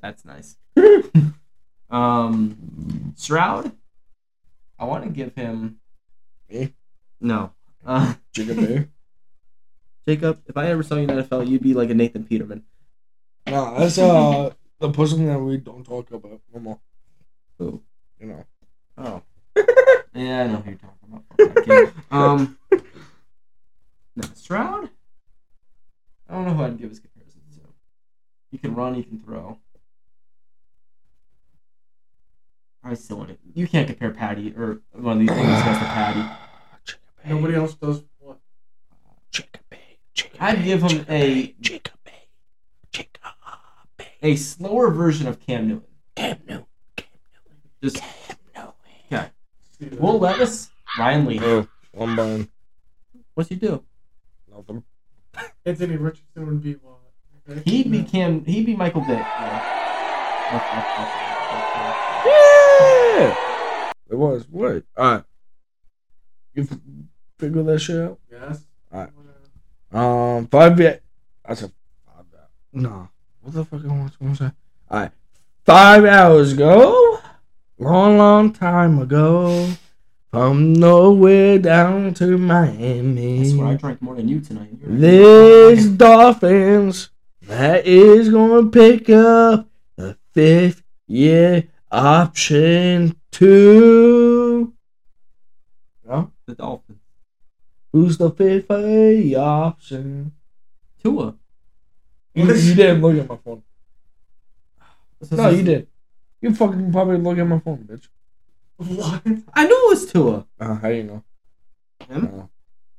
that's 0.02 0.26
nice. 0.26 0.58
um, 1.90 3.14
Stroud. 3.16 3.72
I 4.80 4.86
want 4.86 5.04
to 5.04 5.10
give 5.10 5.34
him. 5.36 5.80
Me? 6.50 6.74
No. 7.20 7.52
Uh, 7.86 8.14
Bear. 8.36 8.90
Jacob, 10.08 10.42
if 10.46 10.56
I 10.56 10.68
ever 10.68 10.84
saw 10.84 10.96
you 10.96 11.02
in 11.02 11.08
the 11.08 11.24
NFL, 11.24 11.48
you'd 11.48 11.64
be 11.64 11.74
like 11.74 11.90
a 11.90 11.94
Nathan 11.94 12.24
Peterman. 12.24 12.64
Nah, 13.48 13.80
that's 13.80 13.98
uh 13.98 14.52
the 14.80 14.92
person 14.92 15.26
that 15.26 15.40
we 15.40 15.58
don't 15.58 15.84
talk 15.84 16.12
about 16.12 16.42
no 16.54 16.60
more. 16.60 16.80
Who? 17.58 17.82
You 18.20 18.28
know. 18.28 18.46
Oh. 18.98 19.22
yeah, 20.14 20.44
I 20.44 20.48
know 20.48 20.58
who 20.58 20.72
you're 20.72 20.80
talking 20.80 21.24
about. 21.68 21.94
Um, 22.12 22.58
no, 24.16 24.24
Stroud. 24.36 24.90
Can 28.68 28.76
run, 28.76 28.94
he 28.96 29.04
can 29.04 29.20
throw. 29.20 29.58
I 32.84 32.94
still 32.94 33.18
want 33.18 33.32
it. 33.32 33.40
You 33.54 33.68
can't 33.68 33.88
compare 33.88 34.12
Patty 34.12 34.54
or 34.56 34.82
one 34.94 35.14
of 35.14 35.20
these 35.20 35.30
things 35.30 35.48
guys 35.48 35.78
to 35.78 35.84
Patty. 35.86 36.22
Chicken 36.86 37.02
Bear. 37.24 37.36
Nobody 37.36 37.56
else 37.56 37.74
does 37.74 38.04
what? 38.20 38.38
Chicken 39.32 39.62
Bear. 39.70 39.80
Chicken 40.14 40.38
I'd 40.40 40.64
give 40.64 40.82
him 40.84 40.90
Chicken 40.90 41.06
a- 41.10 41.46
Bear, 41.48 41.54
Chicken 41.62 41.94
Bear. 42.06 42.14
Chicken 42.94 43.22
Bear. 43.98 44.08
A 44.22 44.36
slower 44.38 44.92
version 44.92 45.28
of 45.28 45.40
Cam 45.40 45.68
Newton. 45.68 45.88
Cam 46.16 46.38
Newton. 46.48 46.66
Cam 46.96 47.08
Newton. 47.34 47.58
Just 47.84 47.98
Cam 47.98 48.38
Newton. 49.12 49.30
See 49.80 49.86
that? 49.86 50.00
Will 50.00 50.18
Levis, 50.18 50.70
Ryan 50.98 51.26
Lee. 51.26 51.40
Oh, 51.42 51.68
one 51.92 52.16
bun. 52.16 52.50
What's 53.36 53.50
he 53.50 53.56
do? 53.56 53.84
Nothing. 54.50 54.84
Anthony 55.66 55.98
Richardson 55.98 56.48
would 56.48 56.64
be 56.64 56.74
what? 56.74 56.97
Okay. 57.50 57.62
He'd 57.66 57.92
be 57.92 58.00
No. 58.02 58.08
Cam. 58.10 58.46
He'd 58.46 58.66
be 58.66 58.76
Michael 58.76 59.02
Vick. 59.02 59.20
Yeah. 62.26 63.36
It 64.10 64.16
was. 64.16 64.46
What? 64.50 64.84
Alright. 64.98 65.24
You 66.54 66.64
f- 66.70 66.78
figure 67.38 67.64
that 67.64 67.80
shit 67.80 68.02
out? 68.04 68.20
Yes. 68.32 68.64
Alright. 68.94 69.10
Um, 69.92 70.48
five 70.48 70.80
yet. 70.80 71.02
I 71.46 71.54
said 71.54 71.72
five. 72.06 72.26
hours. 72.34 72.50
No. 72.74 73.10
What 73.42 73.54
the 73.54 73.66
fuck 73.66 73.82
I 73.84 74.04
was 74.04 74.16
gonna 74.18 74.36
say? 74.36 74.52
Alright. 74.92 75.12
Five 75.66 76.06
hours 76.06 76.54
ago. 76.54 77.20
Long, 77.80 78.18
long 78.18 78.54
time 78.54 79.00
ago. 79.00 79.70
From 80.32 80.74
nowhere 80.74 81.58
down 81.60 82.14
to 82.16 82.34
I 82.34 82.38
Miami. 82.38 83.50
swear 83.50 83.68
I 83.68 83.74
drank 83.76 84.02
more 84.02 84.16
than 84.16 84.28
you 84.28 84.40
tonight. 84.42 84.70
You're- 84.82 84.98
This 84.98 85.86
Dolphins 85.88 87.10
that 87.48 87.86
is 87.86 88.30
gonna 88.30 88.70
pick 88.70 89.10
up 89.10 89.68
the 89.96 90.18
fifth 90.34 90.84
year 91.08 91.68
option 91.92 93.16
two. 93.32 94.74
No? 96.06 96.32
the 96.46 96.56
Dolphins. 96.56 97.00
Who's 97.92 98.18
the 98.18 98.32
fifth 98.32 98.70
year 98.70 99.40
option? 99.40 100.34
Tua. 101.04 101.36
You, 102.34 102.54
you 102.54 102.76
didn't 102.76 103.02
look 103.02 103.18
at 103.18 103.30
my 103.30 103.38
phone. 103.38 103.64
This 105.20 105.32
No, 105.32 105.50
you 105.50 105.64
did. 105.64 105.88
You 106.42 106.54
fucking 106.54 106.92
probably 106.92 107.18
look 107.18 107.38
at 107.38 107.48
my 107.48 107.60
phone, 107.60 107.88
bitch. 107.90 108.08
What? 108.78 109.24
I 109.54 109.66
knew 109.66 109.88
it 109.88 109.90
was 109.90 110.12
Tua. 110.12 110.46
Uh, 110.60 110.76
how 110.76 110.90
do 110.90 110.96
you 110.96 111.04
know? 111.04 111.24
Him? 112.08 112.50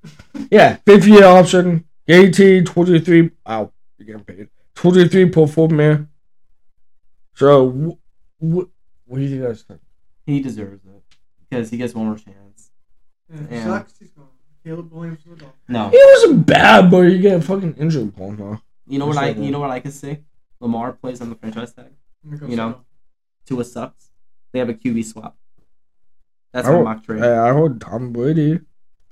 Uh, 0.04 0.08
yeah, 0.50 0.76
fifth 0.84 1.06
year 1.06 1.24
option. 1.24 1.84
AT 2.08 2.34
23. 2.34 3.30
Ow, 3.48 3.72
you're 3.98 4.06
getting 4.06 4.24
paid. 4.24 4.48
23.4 4.76 5.70
million. 5.70 6.08
So, 7.34 7.70
wh- 7.70 8.44
wh- 8.44 8.68
what 9.08 9.18
do 9.18 9.22
you 9.22 9.44
guys 9.46 9.62
think? 9.62 9.80
He 10.26 10.40
deserves 10.40 10.84
it 10.84 11.02
because 11.48 11.70
he 11.70 11.76
gets 11.76 11.94
one 11.94 12.06
more 12.06 12.16
chance. 12.16 12.70
Yeah, 13.32 13.40
Yeah. 13.50 13.64
sucks. 13.64 13.98
He's 13.98 14.10
gone. 14.10 14.26
Caleb 14.64 14.92
Williams 14.92 15.22
to 15.22 15.30
the 15.30 15.36
Dolphins. 15.36 15.54
No, 15.68 15.88
He 15.90 16.00
wasn't 16.12 16.46
bad, 16.46 16.90
but 16.90 17.00
you 17.02 17.18
get 17.20 17.42
fucking 17.44 17.74
injured 17.74 18.14
prone, 18.14 18.36
huh? 18.38 18.56
you 18.86 18.98
know 18.98 19.06
what 19.06 19.16
I? 19.16 19.28
Just 19.28 19.38
like 19.38 19.46
You 19.46 19.52
know 19.52 19.60
what 19.60 19.70
I 19.70 19.80
could 19.80 19.92
say? 19.92 20.22
Lamar 20.60 20.92
plays 20.92 21.20
on 21.20 21.30
the 21.30 21.36
franchise 21.36 21.72
tag. 21.72 21.86
I'm 22.24 22.30
gonna 22.30 22.40
go 22.40 22.46
You 22.48 22.56
know? 22.56 22.70
sit 22.72 23.46
Tua 23.46 23.64
sucks. 23.64 24.10
They 24.52 24.58
have 24.58 24.68
a 24.68 24.74
QB 24.74 25.04
swap. 25.04 25.36
That's 26.52 26.66
I 26.66 26.72
my 26.72 26.82
mock 26.82 27.04
trade. 27.04 27.20
Hey, 27.20 27.32
I 27.36 27.52
heard 27.52 27.80
Tom 27.80 28.12
Brady. 28.12 28.60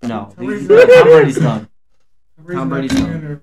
no, 0.02 0.32
Tom 0.36 0.46
Brady's 0.46 0.66
Tom 0.68 0.76
not- 0.76 1.04
Brady's 1.04 1.38
done. 1.38 1.68
Tom 2.50 2.68
Brady's 2.68 2.92
not 2.94 3.40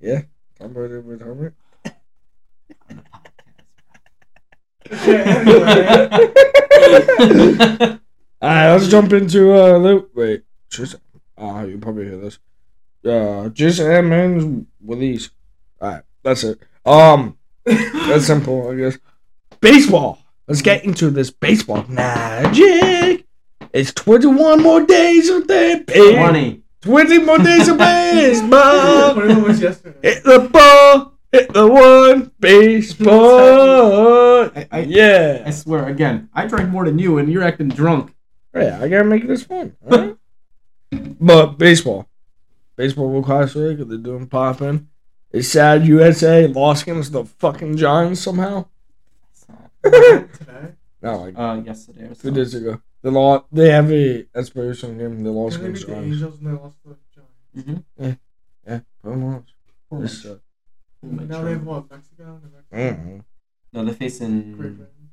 done. 0.00 0.08
in 0.10 0.16
retirement. 0.16 0.24
Yeah, 0.58 0.58
Tom 0.58 0.72
Brady 0.72 0.94
retirement. 0.94 1.54
Okay, 4.92 5.22
anyway. 5.22 6.16
Alright, 8.42 8.70
let's 8.70 8.88
jump 8.88 9.12
into 9.12 9.52
uh 9.52 9.78
the 9.78 10.08
wait. 10.14 10.44
Just 10.70 10.96
ah, 11.38 11.62
you 11.62 11.78
probably 11.78 12.04
hear 12.04 12.18
this. 12.18 12.38
Uh 13.04 13.48
just 13.48 13.78
Jason 13.78 13.90
Edmonds 13.90 14.66
release. 14.84 15.30
Alright, 15.80 16.04
that's 16.22 16.44
it. 16.44 16.60
Um, 16.84 17.36
that's 17.64 18.26
simple, 18.26 18.70
I 18.70 18.76
guess. 18.76 18.98
Baseball. 19.60 20.18
Let's 20.46 20.62
get 20.62 20.84
into 20.84 21.10
this 21.10 21.30
baseball 21.30 21.84
magic. 21.88 23.26
It's 23.72 23.92
21 23.92 24.62
more 24.62 24.86
days 24.86 25.28
of 25.28 25.48
that. 25.48 25.86
pig. 25.88 26.62
20. 26.86 27.16
20 27.18 27.24
more 27.26 27.38
days 27.38 27.68
of 27.68 27.78
baseball. 27.78 29.14
What? 29.16 29.58
Hit 30.02 30.24
the 30.24 30.48
ball. 30.52 31.12
Hit 31.32 31.52
the 31.52 31.66
one. 31.66 32.30
Baseball. 32.40 34.44
I, 34.54 34.68
I, 34.70 34.78
Yeah. 34.80 35.42
I 35.46 35.50
swear, 35.50 35.88
again, 35.88 36.28
I 36.32 36.46
drank 36.46 36.70
more 36.70 36.84
than 36.84 36.98
you 36.98 37.18
and 37.18 37.30
you're 37.30 37.42
acting 37.42 37.68
drunk. 37.68 38.14
Yeah, 38.54 38.78
I 38.80 38.88
gotta 38.88 39.04
make 39.04 39.26
this 39.26 39.42
fun. 39.44 39.76
alright? 39.84 40.16
but 41.20 41.58
baseball, 41.58 42.08
baseball 42.76 43.10
World 43.10 43.24
Classic, 43.26 43.76
they're 43.78 43.98
doing 43.98 44.26
popping. 44.28 44.88
It's 45.32 45.48
sad 45.48 45.86
USA 45.86 46.46
lost 46.46 46.84
against 46.84 47.12
the 47.12 47.24
fucking 47.24 47.76
Giants 47.76 48.20
somehow. 48.20 48.66
Today? 49.82 50.24
No, 51.02 51.18
like 51.18 51.38
Uh, 51.38 51.60
yesterday 51.64 52.04
or 52.06 52.14
two 52.14 52.16
so. 52.16 52.30
days 52.30 52.54
ago. 52.54 52.80
They 53.06 53.12
lost. 53.12 53.44
They 53.52 53.70
have 53.70 53.88
a 53.92 54.26
inspiration 54.34 54.98
game. 54.98 55.22
They 55.22 55.30
lost 55.30 55.60
Didn't 55.60 55.62
they 55.62 55.68
against 55.68 55.86
the 55.86 55.92
Giants. 55.94 56.12
Angels 56.16 56.38
and 56.40 56.46
they 56.48 56.60
lost 56.60 56.76
to 56.82 56.88
the 56.88 56.96
Giants? 57.14 57.84
Mm-hmm. 58.00 58.10
Yeah, 58.66 58.80
pretty 59.00 59.20
much. 59.20 59.54
This, 59.92 60.26
uh, 60.26 60.38
Now 61.02 61.42
they 61.44 61.52
have 61.52 61.64
what? 61.64 61.88
Mexico? 61.88 62.24
New 62.42 62.50
Mexico? 62.52 63.02
mm, 63.06 63.24
No, 63.72 63.84
they're 63.84 63.94
facing. 63.94 64.52
Great 64.56 64.76
Britain. 64.76 65.10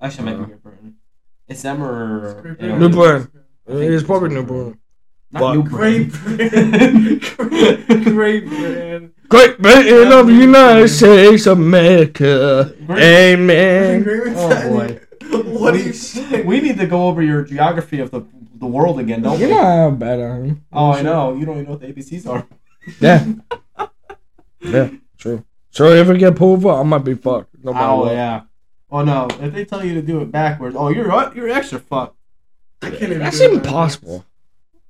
Actually, 0.00 0.22
it 0.22 0.24
might 0.24 0.34
Uh, 0.34 0.38
be 0.40 0.44
Great 0.46 0.62
Britain. 0.64 0.96
It's 1.46 1.62
them 1.62 1.82
or. 1.84 2.24
It's 2.26 2.40
Great 2.40 2.60
you 2.62 2.66
know, 2.66 2.78
Britain. 2.78 2.80
New 2.80 2.88
Britain. 2.90 3.30
It's 3.68 3.94
it's 3.94 4.02
probably 4.04 4.28
New 4.30 4.34
New 4.34 4.42
Britain. 4.42 4.64
Britain. 4.64 4.80
Not 5.30 5.40
But- 5.40 5.54
New 5.54 5.62
Great 5.62 6.12
Britain. 6.12 7.18
Britain. 7.36 8.02
Great 8.12 8.46
Britain. 8.48 9.12
Great 9.28 9.58
Britain 9.62 10.10
of 10.10 10.26
the 10.26 10.32
United 10.32 10.88
States 10.88 11.46
of 11.46 11.58
America. 11.58 12.74
Amen. 12.90 14.04
Oh, 14.36 14.68
boy. 14.70 15.00
What 15.58 15.74
are 15.74 15.78
you 15.78 15.92
saying? 15.92 16.46
We 16.46 16.60
need 16.60 16.78
to 16.78 16.86
go 16.86 17.08
over 17.08 17.22
your 17.22 17.42
geography 17.44 18.00
of 18.00 18.10
the 18.10 18.22
the 18.54 18.66
world 18.66 18.98
again, 18.98 19.22
don't 19.22 19.38
You 19.38 19.46
we? 19.48 19.52
know 19.54 19.62
how 19.62 19.90
bad 19.90 20.18
I 20.20 20.22
am. 20.24 20.64
Oh, 20.72 20.92
I 20.92 21.02
know. 21.02 21.34
You 21.34 21.44
don't 21.46 21.54
even 21.56 21.64
know 21.66 21.70
what 21.72 21.80
the 21.80 21.88
ABCs 21.92 22.26
are. 22.28 22.46
Yeah. 23.00 23.24
yeah, 24.60 24.88
true. 25.18 25.44
So 25.70 25.90
if 25.90 26.08
I 26.08 26.16
get 26.16 26.36
pulled 26.36 26.64
over, 26.64 26.80
I 26.80 26.82
might 26.82 27.04
be 27.04 27.14
fucked. 27.14 27.54
No 27.62 27.72
matter 27.74 27.84
Oh 27.86 27.98
what. 28.00 28.12
yeah. 28.12 28.42
Oh 28.90 29.02
no! 29.04 29.28
If 29.40 29.52
they 29.52 29.66
tell 29.66 29.84
you 29.84 29.92
to 29.94 30.02
do 30.02 30.20
it 30.22 30.32
backwards, 30.32 30.74
oh 30.78 30.88
you're? 30.88 31.06
You're 31.34 31.50
extra 31.50 31.78
fucked. 31.78 32.16
I 32.80 32.88
can't 32.90 33.02
even 33.02 33.18
That's 33.18 33.38
do 33.38 33.48
that. 33.48 33.66
impossible. 33.66 34.24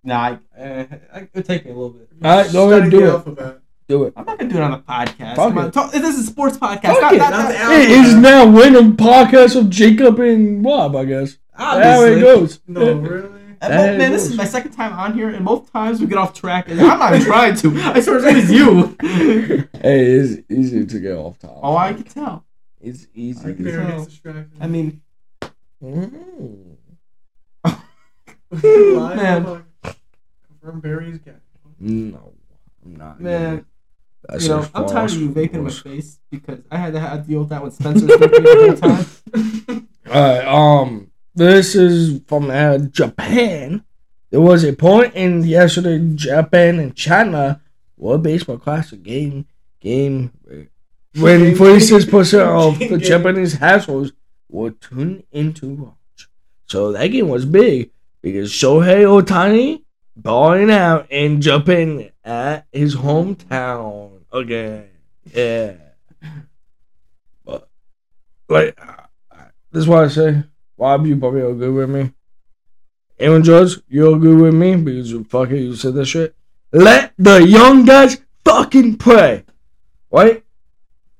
Nah, 0.04 0.36
I, 0.56 0.60
uh, 0.60 0.84
it 1.16 1.30
would 1.34 1.44
take 1.44 1.64
me 1.64 1.72
a 1.72 1.74
little 1.74 1.90
bit. 1.90 2.08
Alright, 2.24 2.52
go 2.52 2.70
ahead, 2.70 2.88
Study 2.88 2.90
do 2.90 3.06
the 3.34 3.42
it. 3.48 3.57
Alphabet. 3.88 3.88
Do 3.88 4.04
it. 4.04 4.12
I'm 4.16 4.24
not 4.26 4.38
gonna 4.38 4.50
do 4.50 4.56
it 4.56 4.62
on 4.62 4.70
the 4.72 4.78
podcast. 4.78 5.36
Fuck 5.36 5.56
it. 5.66 5.72
talk- 5.72 5.92
this 5.92 6.16
is 6.16 6.24
a 6.28 6.30
sports 6.30 6.56
podcast. 6.58 6.82
Fuck 6.82 7.00
not, 7.00 7.12
it. 7.14 7.18
not, 7.18 7.30
Not 7.30 7.54
not, 7.54 7.72
It 7.80 7.90
is 7.90 8.14
now 8.14 8.46
winning 8.50 8.96
podcast 8.96 9.56
of 9.58 9.70
Jacob 9.70 10.18
and 10.20 10.64
Rob, 10.64 10.94
I 10.96 11.04
guess. 11.04 11.36
That's 11.58 11.98
how 12.00 12.04
it 12.04 12.20
goes. 12.20 12.60
No, 12.68 12.94
really? 12.94 13.30
And 13.60 13.72
both- 13.72 13.98
man, 13.98 14.12
this 14.12 14.26
is 14.26 14.36
my 14.36 14.44
second 14.44 14.70
time 14.72 14.92
on 14.92 15.14
here, 15.14 15.30
and 15.30 15.44
both 15.44 15.72
times 15.72 16.00
we 16.00 16.06
get 16.06 16.16
off 16.18 16.32
track. 16.32 16.68
And 16.68 16.80
I'm 16.80 16.98
not 16.98 17.12
even 17.14 17.26
trying 17.26 17.56
to. 17.56 17.76
I 17.80 18.00
swear 18.00 18.20
it's 18.24 18.50
you. 18.50 18.96
Hey, 19.82 20.04
it's 20.06 20.42
easy 20.50 20.84
to 20.86 21.00
get 21.00 21.16
off 21.16 21.38
top. 21.38 21.58
Oh, 21.62 21.76
I 21.76 21.92
can 21.94 22.04
tell. 22.04 22.44
It's 22.80 23.06
easy. 23.14 23.40
can 23.40 23.56
can 23.56 23.64
never 23.64 24.06
tell. 24.22 24.44
I 24.60 24.66
mean, 24.68 25.02
Mm. 25.82 26.76
Live, 28.50 29.16
Man. 29.16 29.44
fuck. 29.82 29.96
Confirm 30.48 30.80
Barry's 30.80 31.18
gay. 31.18 31.32
No, 31.80 32.32
I'm 32.84 32.96
not. 32.96 33.20
man, 33.20 33.64
That's 34.24 34.44
you 34.44 34.50
know, 34.50 34.66
I'm 34.74 34.86
tired 34.86 35.10
of 35.10 35.20
you 35.20 35.30
vaping 35.30 35.54
in 35.54 35.64
my 35.64 35.70
face 35.70 36.18
because 36.30 36.60
I 36.70 36.76
had 36.76 36.92
to 36.92 37.00
have 37.00 37.26
deal 37.26 37.40
with 37.40 37.48
that 37.50 37.62
with 37.62 37.78
me 37.80 37.92
the 37.92 38.76
whole 39.32 39.74
time. 39.76 39.88
Alright, 40.06 40.46
um, 40.46 41.10
this 41.34 41.74
is 41.74 42.20
from 42.26 42.50
uh, 42.50 42.78
Japan. 42.78 43.84
There 44.30 44.40
was 44.40 44.64
a 44.64 44.72
point 44.72 45.14
in 45.14 45.44
yesterday 45.44 46.00
Japan 46.14 46.78
and 46.78 46.94
China 46.94 47.60
World 47.96 48.22
Baseball 48.22 48.58
Classic 48.58 49.02
game 49.02 49.46
game 49.80 50.32
when 51.14 51.40
Game, 51.44 51.56
forty 51.56 51.80
six 51.80 52.04
game, 52.04 52.10
percent 52.10 52.42
of 52.42 52.78
the. 52.78 52.98
Japanese 52.98 53.54
households 53.54 54.12
were 54.48 54.70
tuned 54.70 55.24
into 55.30 55.68
watch. 55.68 56.28
So 56.66 56.92
that 56.92 57.06
game 57.08 57.28
was 57.28 57.46
big 57.46 57.90
because 58.20 58.50
Shohei 58.50 59.04
Ohtani 59.04 59.82
balling 60.16 60.70
out 60.70 61.06
and 61.10 61.40
jumping 61.40 62.10
at 62.28 62.66
his 62.70 62.94
hometown 62.94 64.20
again. 64.30 64.90
Yeah. 65.34 65.72
But 67.44 67.68
like 68.48 68.78
this 69.72 69.82
is 69.82 69.88
why 69.88 70.04
I 70.04 70.08
say. 70.08 70.42
Rob, 70.76 71.06
you 71.06 71.16
probably 71.16 71.40
agree 71.40 71.70
with 71.70 71.90
me. 71.90 72.12
Aaron 73.18 73.42
Judge, 73.42 73.78
you 73.88 74.14
agree 74.14 74.34
with 74.34 74.54
me 74.54 74.76
because 74.76 75.10
you 75.10 75.24
fucking 75.24 75.56
you 75.56 75.74
said 75.74 75.94
that 75.94 76.04
shit. 76.04 76.36
Let 76.70 77.14
the 77.18 77.38
young 77.38 77.84
guys 77.84 78.20
fucking 78.44 78.98
play, 78.98 79.44
right? 80.10 80.44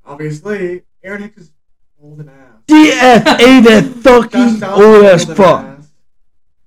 Obviously, 0.05 0.83
Aaron 1.03 1.23
Hicks 1.23 1.38
is 1.38 1.53
old 2.01 2.21
and 2.21 2.31
ass. 2.31 2.37
DFA 2.68 3.64
that 3.64 3.85
fucking 4.03 4.61
Donaldson 4.61 4.85
old 4.85 5.05
is 5.05 5.29
as 5.29 5.37
fuck. 5.37 5.81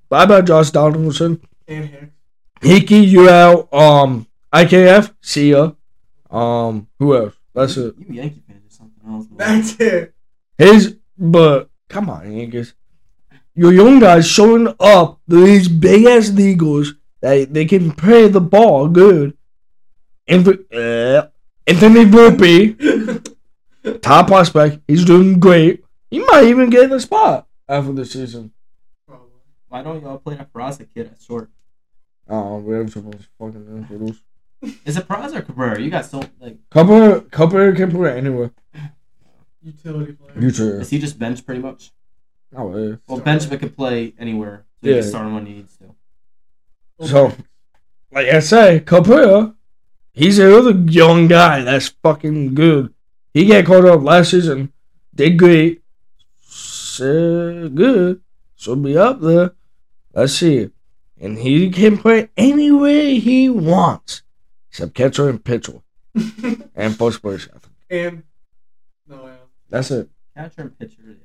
Bye 0.09 0.25
bye, 0.25 0.41
Josh 0.41 0.71
Donaldson. 0.71 1.39
And 1.67 1.85
Hicks. 1.85 2.11
Hickey, 2.61 2.97
you 2.97 3.29
out. 3.29 3.73
Um, 3.73 4.27
IKF, 4.53 5.13
see 5.21 5.51
ya. 5.51 5.71
Um, 6.29 6.87
who 6.99 7.15
else? 7.15 7.35
That's 7.53 7.77
it. 7.77 7.95
You 7.97 8.13
Yankee 8.15 8.43
fans 8.47 8.65
or 8.65 8.69
something 8.75 9.13
else. 9.13 9.27
man. 9.29 9.37
That's 9.37 9.79
it. 9.79 10.13
His, 10.57 10.97
but 11.17 11.69
come 11.89 12.09
on, 12.09 12.31
Yankees. 12.31 12.73
Your 13.55 13.73
young 13.73 13.99
guys 13.99 14.27
showing 14.27 14.73
up 14.79 15.19
these 15.27 15.67
big 15.67 16.05
ass 16.05 16.29
Eagles 16.37 16.93
that 17.21 17.53
they 17.53 17.65
can 17.65 17.91
play 17.91 18.27
the 18.27 18.39
ball 18.41 18.87
good. 18.87 19.37
Inf- 20.27 20.71
uh, 20.73 21.27
Anthony 21.67 22.05
Volpe, 22.05 23.35
top 24.01 24.27
prospect, 24.27 24.79
he's 24.87 25.03
doing 25.05 25.39
great. 25.39 25.83
He 26.09 26.19
might 26.19 26.45
even 26.45 26.69
get 26.69 26.89
the 26.89 26.99
spot 26.99 27.47
after 27.67 27.91
the 27.93 28.05
season. 28.05 28.51
Why 29.67 29.83
don't 29.83 30.01
y'all 30.01 30.17
play 30.17 30.35
that 30.35 30.51
Peraza 30.51 30.87
kid 30.93 31.07
at 31.07 31.21
short? 31.21 31.49
Oh, 32.29 32.57
we 32.59 32.75
have 32.75 32.91
some 32.91 33.11
fucking 33.39 33.67
infidels. 33.77 34.21
Is 34.85 34.97
it 34.97 35.07
Peraza 35.07 35.37
or 35.37 35.41
Cabrera? 35.41 35.81
You 35.81 35.89
got 35.89 36.05
so 36.05 36.21
like. 36.39 36.57
Couple, 36.69 37.21
couple 37.21 37.73
can 37.73 37.91
put 37.91 38.05
it 38.05 38.17
anywhere. 38.17 38.51
Utility 39.63 40.13
player. 40.13 40.33
You 40.39 40.51
too. 40.51 40.69
Is 40.79 40.89
he 40.89 40.99
just 40.99 41.17
bench 41.19 41.45
pretty 41.45 41.61
much? 41.61 41.91
Oh, 42.55 42.75
yeah. 42.75 42.95
Well, 43.07 43.17
Sorry. 43.17 43.21
bench 43.21 43.49
but 43.49 43.59
could 43.59 43.75
play 43.75 44.13
anywhere. 44.19 44.65
So 44.81 44.87
you 44.89 44.95
Yeah. 44.95 45.01
can 45.01 45.09
start 45.09 45.27
him 45.27 45.33
when 45.35 45.45
he 45.45 45.53
needs 45.53 45.77
to. 45.77 45.95
So, 47.07 47.33
like 48.11 48.27
I 48.27 48.39
say, 48.39 48.79
Cabrera, 48.81 49.55
he's 50.13 50.37
another 50.37 50.71
young 50.71 51.27
guy 51.27 51.61
that's 51.63 51.87
fucking 52.03 52.53
good. 52.53 52.93
He 53.33 53.45
got 53.47 53.65
called 53.65 53.85
up 53.85 54.01
last 54.03 54.31
season, 54.31 54.71
did 55.15 55.37
great, 55.39 55.81
so 56.41 57.69
good, 57.69 58.21
so 58.55 58.75
be 58.75 58.97
up 58.97 59.21
there. 59.21 59.53
Let's 60.13 60.33
see, 60.33 60.69
and 61.19 61.37
he 61.39 61.69
can 61.69 61.97
play 61.97 62.29
any 62.35 62.69
way 62.71 63.17
he 63.19 63.49
wants, 63.49 64.21
except 64.71 64.93
catcher 64.95 65.29
and 65.31 65.43
pitcher 65.43 65.81
and 66.75 66.95
first 66.97 67.21
base. 67.21 67.47
I 67.53 67.59
think. 67.59 67.73
and 67.89 68.23
no, 69.07 69.25
yeah. 69.27 69.33
That's 69.69 69.91
it. 69.91 70.09
Catcher 70.35 70.61
and 70.61 70.79
pitcher. 70.79 71.01
Yeah, 71.05 71.15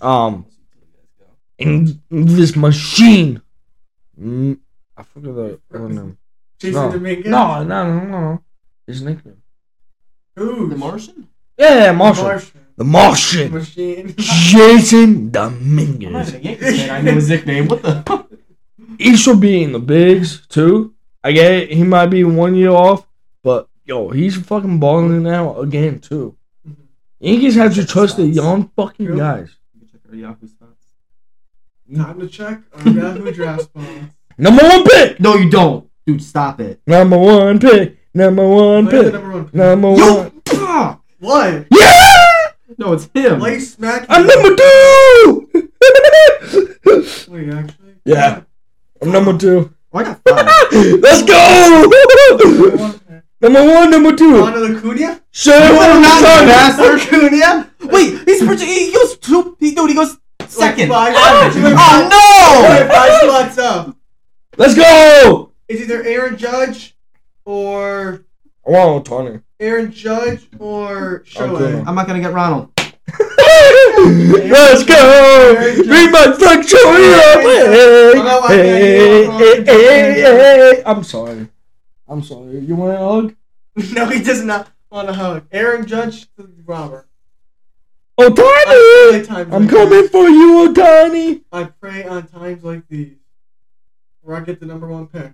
Um, 0.00 0.32
most 0.44 0.58
utility 0.58 0.92
guys 0.96 1.98
go. 2.08 2.10
and 2.10 2.36
this 2.38 2.56
machine, 2.56 3.42
mm, 4.20 4.58
I 4.96 5.02
forget 5.02 5.34
the 5.34 5.60
other 5.74 5.88
name. 5.88 6.18
Jason 6.58 6.82
No. 6.82 6.92
Dominguez. 6.92 7.26
No, 7.26 7.62
no, 7.64 7.94
no, 8.00 8.04
no. 8.06 8.42
His 8.86 9.02
nickname. 9.02 9.42
Who? 10.36 10.68
The 10.68 10.76
Martian? 10.76 11.28
Yeah, 11.58 11.92
Martian. 11.92 12.24
Martian. 12.24 12.60
The 12.76 12.84
Martian. 12.84 13.52
Machine. 13.52 14.14
Jason 14.16 15.02
I'm 15.14 15.24
not 15.24 15.32
Dominguez. 15.32 16.34
even 16.34 16.40
a 16.40 16.44
Yankees 16.44 16.76
fan. 16.80 16.90
I 16.90 17.00
know 17.02 17.14
his 17.14 17.28
nickname. 17.28 17.68
What 17.68 17.82
the? 17.82 18.26
He 18.98 19.16
should 19.16 19.40
be 19.40 19.62
in 19.62 19.72
the 19.72 19.78
bigs 19.80 20.46
too. 20.48 20.94
I 21.28 21.32
get 21.32 21.52
it, 21.52 21.72
he 21.72 21.84
might 21.84 22.06
be 22.06 22.24
one 22.24 22.54
year 22.54 22.70
off, 22.70 23.06
but 23.42 23.68
yo, 23.84 24.08
he's 24.08 24.34
fucking 24.34 24.78
balling 24.80 25.26
out 25.28 25.58
again 25.60 25.98
too. 25.98 26.34
Mhm. 26.66 26.74
Yankees 27.20 27.54
have 27.56 27.74
to 27.74 27.84
trust 27.84 28.16
the 28.16 28.24
young 28.26 28.70
fucking 28.74 29.04
Really? 29.04 29.18
guys. 29.20 29.50
You 29.74 29.80
can 29.80 29.88
check 29.92 30.00
our 30.08 30.16
Yahoo 30.16 30.46
stats. 30.46 31.96
Time 32.02 32.20
to 32.20 32.28
check 32.28 32.60
our 32.72 32.92
Yahoo 32.98 33.30
draft 33.30 33.64
spot. 33.64 33.84
Number 34.38 34.62
one 34.62 34.84
pick. 34.84 35.20
No, 35.20 35.34
you 35.36 35.50
don't, 35.50 35.86
dude. 36.06 36.22
Stop 36.22 36.60
it. 36.60 36.80
Number 36.86 37.18
one 37.18 37.58
pick. 37.58 37.98
Number 38.14 38.48
one 38.48 38.86
Play 38.88 39.02
pick. 39.02 39.12
number 39.12 39.30
one. 39.30 39.44
pick. 39.44 39.54
Number 39.54 39.88
Yo, 39.96 40.14
one. 40.22 40.98
What? 41.20 41.66
Yeah! 41.70 42.52
No, 42.78 42.94
it's 42.94 43.06
him. 43.14 43.38
Play 43.38 43.58
smack. 43.60 44.06
I'm 44.08 44.26
number 44.26 44.56
two. 44.56 45.50
Wait, 47.28 47.52
actually. 47.52 47.94
Yeah. 48.06 48.40
I'm 49.02 49.12
number 49.12 49.36
two. 49.36 49.74
Oh, 49.92 49.98
I 49.98 50.04
got 50.04 50.20
five. 50.22 50.72
Let's 51.00 51.22
go. 51.22 51.84
Number 52.44 52.76
one. 52.76 53.00
Number 53.40 53.64
one, 53.64 53.90
number 53.90 54.16
two. 54.16 54.40
Ronald 54.40 54.76
Acuna? 54.76 55.22
Shut 55.30 55.62
You 55.72 55.78
are 55.78 56.00
not 56.00 56.22
up, 56.24 56.44
Master 56.46 56.96
Acuna. 56.96 57.70
Wait, 57.92 58.20
he's 58.24 58.42
proje- 58.42 58.66
he 58.66 58.92
goes 58.92 59.16
two. 59.18 59.56
He 59.60 59.74
dude, 59.74 59.90
he 59.90 59.94
goes 59.94 60.18
second. 60.48 60.88
five- 60.88 61.14
Ah, 61.16 62.08
oh 62.12 62.78
no! 62.88 62.88
five 62.92 63.12
spots 63.22 63.58
up. 63.58 63.96
Let's 64.56 64.74
go. 64.74 65.52
It's 65.68 65.80
either 65.82 66.02
Aaron 66.02 66.36
Judge 66.36 66.96
or 67.44 68.24
I 68.66 68.70
want 68.70 69.06
Tony. 69.06 69.40
Aaron 69.60 69.92
Judge 69.92 70.48
or 70.58 71.22
Acuna. 71.36 71.58
Shohei. 71.58 71.86
I'm 71.86 71.94
not 71.94 72.06
gonna 72.08 72.20
get 72.20 72.32
Ronald. 72.32 72.72
Let's 74.48 74.84
go. 74.84 75.54
Read 75.86 76.12
my 76.12 76.32
fuck 76.38 76.64
Hey, 78.48 79.26
hey, 79.26 79.64
hey, 79.64 79.64
hey, 79.64 80.22
hey. 80.22 80.82
I'm 80.86 81.02
sorry. 81.02 81.48
I'm 82.06 82.22
sorry. 82.22 82.60
You 82.60 82.76
want 82.76 82.92
a 82.94 82.98
hug? 82.98 83.34
No, 83.94 84.06
he 84.06 84.22
does 84.22 84.44
not 84.44 84.70
want 84.90 85.08
a 85.08 85.12
hug. 85.12 85.46
Aaron 85.50 85.86
Judge 85.86 86.32
to 86.36 86.48
Robert. 86.64 87.08
Oh, 88.16 88.30
Otani. 88.30 89.30
I'm 89.30 89.62
like 89.62 89.70
coming 89.70 90.00
these. 90.02 90.10
for 90.10 90.28
you, 90.28 90.60
oh, 90.60 90.72
Otani. 90.72 91.42
I 91.52 91.64
pray 91.64 92.04
on 92.04 92.26
times 92.26 92.64
like 92.64 92.86
these 92.88 93.16
where 94.22 94.36
I 94.36 94.40
get 94.40 94.60
the 94.60 94.66
number 94.66 94.86
one 94.86 95.06
pick. 95.06 95.32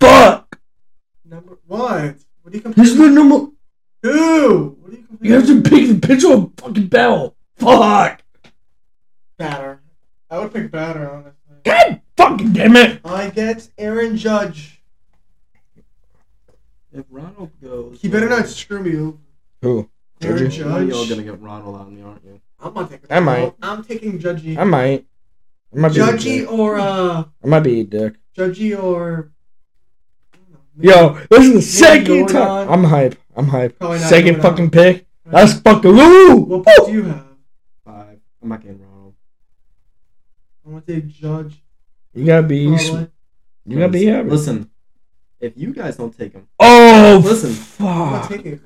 Fuck. 0.00 0.58
Number 1.24 1.58
what? 1.66 2.16
What 2.42 2.52
do 2.52 2.58
you 2.58 2.60
compare? 2.62 2.84
He's 2.84 2.96
the 2.96 3.08
number. 3.08 3.50
Who? 4.02 4.76
What 4.80 4.90
do 4.90 4.96
you 4.96 5.04
compare? 5.04 5.28
You 5.28 5.34
have 5.34 5.46
to 5.46 5.62
pick 5.62 5.88
the 5.88 5.98
pitcher 6.06 6.32
of 6.32 6.44
a 6.44 6.62
fucking 6.62 6.86
Bell. 6.88 7.36
Fuck. 7.58 8.22
batter. 9.36 9.80
I 10.30 10.38
would 10.38 10.52
pick 10.52 10.70
batter 10.70 11.10
honestly. 11.10 11.32
God 11.64 12.00
fucking 12.16 12.52
damn 12.52 12.76
it. 12.76 13.00
I 13.04 13.30
get 13.30 13.68
Aaron 13.78 14.16
Judge. 14.16 14.82
If 16.92 17.04
Ronald 17.10 17.50
goes, 17.62 18.00
He 18.00 18.08
better 18.08 18.28
not 18.28 18.46
screw 18.46 18.82
me 18.82 18.96
over. 18.96 19.16
Who? 19.62 19.90
Aaron 20.22 20.38
Judge? 20.50 20.56
Judge. 20.56 20.88
You're 20.88 21.08
gonna 21.16 21.22
get 21.30 21.40
Ronald 21.40 21.76
on 21.76 21.94
me, 21.94 22.02
aren't 22.02 22.24
you? 22.24 22.40
I'm 22.60 22.74
not 22.74 22.90
taking. 22.90 23.06
I 23.10 23.20
might. 23.20 23.54
I'm 23.62 23.84
taking 23.84 24.18
Judgy. 24.18 24.56
I 24.58 24.64
might. 24.64 25.06
I 25.74 25.78
might 25.78 25.94
be. 25.94 26.00
a 26.00 26.04
Judgy 26.04 26.22
dick. 26.40 26.50
or 26.52 26.78
uh, 26.78 27.24
I 27.44 27.46
might 27.46 27.60
be 27.60 27.80
a 27.80 27.84
dick. 27.84 28.14
Judgy 28.36 28.80
or. 28.82 29.30
I 30.32 30.36
don't 30.38 30.52
know, 30.52 30.58
maybe- 30.74 30.88
Yo, 30.88 31.26
this 31.30 31.46
is 31.46 31.54
the 31.54 31.62
second 31.62 32.06
Jordan. 32.28 32.36
time. 32.36 32.68
I'm 32.70 32.84
hype. 32.84 33.16
I'm 33.36 33.46
hype. 33.48 33.78
Probably 33.78 33.98
not 34.00 34.08
Second 34.08 34.34
Jordan. 34.36 34.42
fucking 34.50 34.70
pick. 34.70 35.06
That's 35.26 35.60
fucking 35.60 35.90
Lou. 35.90 36.36
What 36.36 36.64
pick 36.66 36.86
do 36.86 36.92
you 36.92 37.02
have? 37.04 37.27
Five. 38.62 38.70
I'm 38.70 38.80
Ronald. 38.82 39.14
I'm 40.64 40.72
gonna 40.72 40.84
take 40.86 41.08
Judge. 41.08 41.62
You 42.14 42.26
gotta 42.26 42.46
be. 42.46 42.66
Probably. 42.66 43.10
You 43.66 43.78
gotta 43.78 43.92
be 43.92 44.06
happy. 44.06 44.28
Listen, 44.28 44.70
if 45.40 45.56
you 45.56 45.72
guys 45.72 45.96
don't 45.96 46.16
take 46.16 46.32
him, 46.32 46.48
Oh, 46.58 47.20
Listen. 47.24 47.50
I'm 47.86 48.12
not 48.12 48.20
fuck. 48.22 48.30
taking 48.30 48.52
it. 48.52 48.60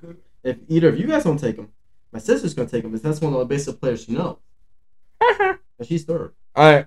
if 0.45 0.57
either 0.69 0.89
of 0.89 0.99
you 0.99 1.07
guys 1.07 1.25
don't 1.25 1.39
take 1.39 1.57
him, 1.57 1.69
my 2.13 2.19
sister's 2.19 2.55
gonna 2.55 2.69
take 2.69 2.85
him 2.85 2.91
because 2.91 3.03
that's 3.03 3.21
one 3.21 3.33
of 3.33 3.39
the 3.41 3.45
basic 3.45 3.81
players 3.81 4.05
she 4.05 4.13
knows. 4.13 4.37
and 5.41 5.59
she's 5.85 6.05
third. 6.05 6.33
Alright. 6.57 6.87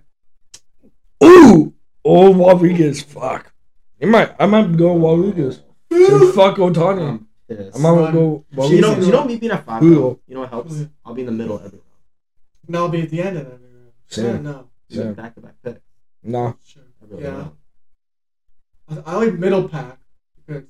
Ooh. 1.23 1.73
Oh, 2.03 2.33
Rodriguez. 2.33 3.01
Fuck. 3.01 3.53
You 3.99 4.07
might. 4.07 4.35
I 4.39 4.45
might 4.45 4.75
go 4.77 4.97
Rodriguez. 4.97 5.61
So 5.91 6.31
fuck 6.33 6.57
Otani. 6.57 7.07
I'm 7.09 7.27
pissed. 7.47 7.77
I 7.77 7.79
might 7.79 7.89
Rod- 7.91 8.13
go 8.13 8.45
you 8.69 8.81
know, 8.81 8.95
you 8.97 9.11
know 9.11 9.23
me 9.25 9.37
being 9.37 9.51
a 9.51 9.57
five. 9.57 9.81
You 9.83 10.19
know 10.27 10.39
what 10.41 10.49
helps? 10.49 10.85
I'll 11.05 11.13
be 11.13 11.21
in 11.21 11.27
the 11.27 11.31
middle 11.31 11.59
every 11.63 11.79
round. 12.67 12.69
No, 12.69 12.83
I'll 12.85 12.89
be 12.89 13.01
at 13.01 13.09
the 13.09 13.21
end 13.21 13.37
of 13.37 13.45
that. 13.45 13.51
round. 13.51 13.91
Same. 14.07 14.25
Yeah, 14.25 14.37
no. 14.41 14.69
Do 14.89 14.97
Yeah. 14.99 15.11
back 15.11 15.35
to 15.35 15.41
back 15.41 15.55
pick 15.63 15.81
No, 16.23 16.55
Sure. 16.65 16.83
every 17.03 17.23
Yeah. 17.23 17.47
I, 18.89 18.97
I 19.05 19.15
like 19.15 19.33
middle 19.33 19.67
pack 19.67 19.99
because 20.45 20.63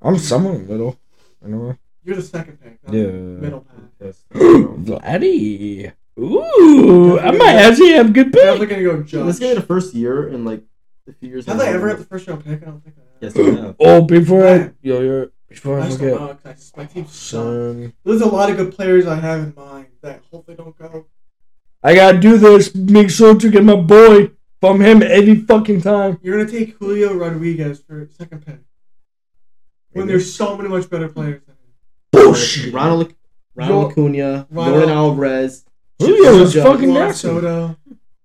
I'm 0.00 0.18
somewhere 0.18 0.58
middle. 0.58 0.98
Anyway. 1.44 1.76
you're 2.04 2.16
the 2.16 2.22
second 2.22 2.60
pick. 2.60 2.78
not 2.84 2.92
Yeah. 2.94 3.06
Middle 3.06 3.60
pack. 3.60 3.76
I'm 3.78 3.90
pissed. 4.00 4.24
I'm 4.34 4.84
Vladdy. 4.84 5.92
Ooh, 6.18 7.18
I 7.18 7.30
might 7.30 7.54
actually 7.54 7.92
have 7.92 8.10
a 8.10 8.12
good 8.12 8.26
I'm 8.26 8.32
pick. 8.32 8.42
definitely 8.42 8.66
gonna 8.66 8.82
go 8.82 9.02
Judge. 9.02 9.26
This 9.26 9.38
gonna 9.38 9.54
be 9.54 9.60
the 9.60 9.66
first 9.66 9.94
year 9.94 10.28
in 10.28 10.44
like 10.44 10.62
a 11.08 11.12
few 11.12 11.28
years. 11.30 11.46
Have 11.46 11.60
I 11.60 11.68
I'm 11.68 11.74
ever 11.74 11.78
gonna- 11.80 11.90
had 11.92 12.00
the 12.00 12.04
first 12.04 12.26
round 12.28 12.44
pick? 12.44 12.62
I 12.62 12.66
don't 12.66 12.82
think 12.82 12.96
I 12.98 13.00
have. 13.26 13.34
Yes, 13.34 13.36
you 13.36 13.56
have. 13.56 13.76
Oh, 13.80 14.02
before 14.02 14.44
I, 14.46 14.54
Yeah. 14.56 14.70
yo, 14.82 15.00
yo, 15.00 15.28
before 15.48 15.78
I 15.78 15.84
I 15.84 15.86
just 15.86 15.98
don't 16.00 16.08
forget, 16.10 16.20
know. 16.20 16.34
'cause 16.52 16.72
I 16.74 16.80
my 16.80 16.84
team's 16.86 17.12
suck. 17.12 17.42
son, 17.44 17.92
There's 18.04 18.20
a 18.20 18.26
lot 18.28 18.50
of 18.50 18.56
good 18.56 18.72
players 18.74 19.06
I 19.06 19.14
have 19.16 19.40
in 19.40 19.54
mind 19.54 19.86
that 20.02 20.22
hopefully 20.30 20.56
don't 20.56 20.76
go. 20.76 21.06
I 21.82 21.94
gotta 21.94 22.18
do 22.18 22.36
this. 22.38 22.74
Make 22.74 23.10
sure 23.10 23.36
to 23.38 23.50
get 23.50 23.64
my 23.64 23.74
boy 23.76 24.30
from 24.60 24.80
him 24.80 25.02
every 25.02 25.36
fucking 25.36 25.80
time. 25.82 26.18
You're 26.22 26.38
gonna 26.38 26.50
take 26.58 26.76
Julio 26.78 27.14
Rodriguez 27.14 27.80
for 27.86 28.08
second 28.16 28.44
pick 28.46 28.58
when 29.90 30.06
Maybe. 30.06 30.08
there's 30.08 30.32
so 30.34 30.56
many 30.56 30.68
much 30.68 30.88
better 30.88 31.08
players 31.08 31.42
than 31.46 31.54
him. 31.56 31.72
Bullshit. 32.12 32.72
Ronald, 32.72 33.14
Ronald 33.54 33.92
Acuna, 33.92 34.46
Ronald- 34.50 34.82
Yordan 34.84 34.88
Alvarez. 34.94 35.64
Julio 35.98 36.42
is 36.42 36.52
Judge. 36.52 36.64
fucking 36.64 36.88
Juan 36.90 37.06
nasty. 37.08 37.28
Soto, 37.28 37.76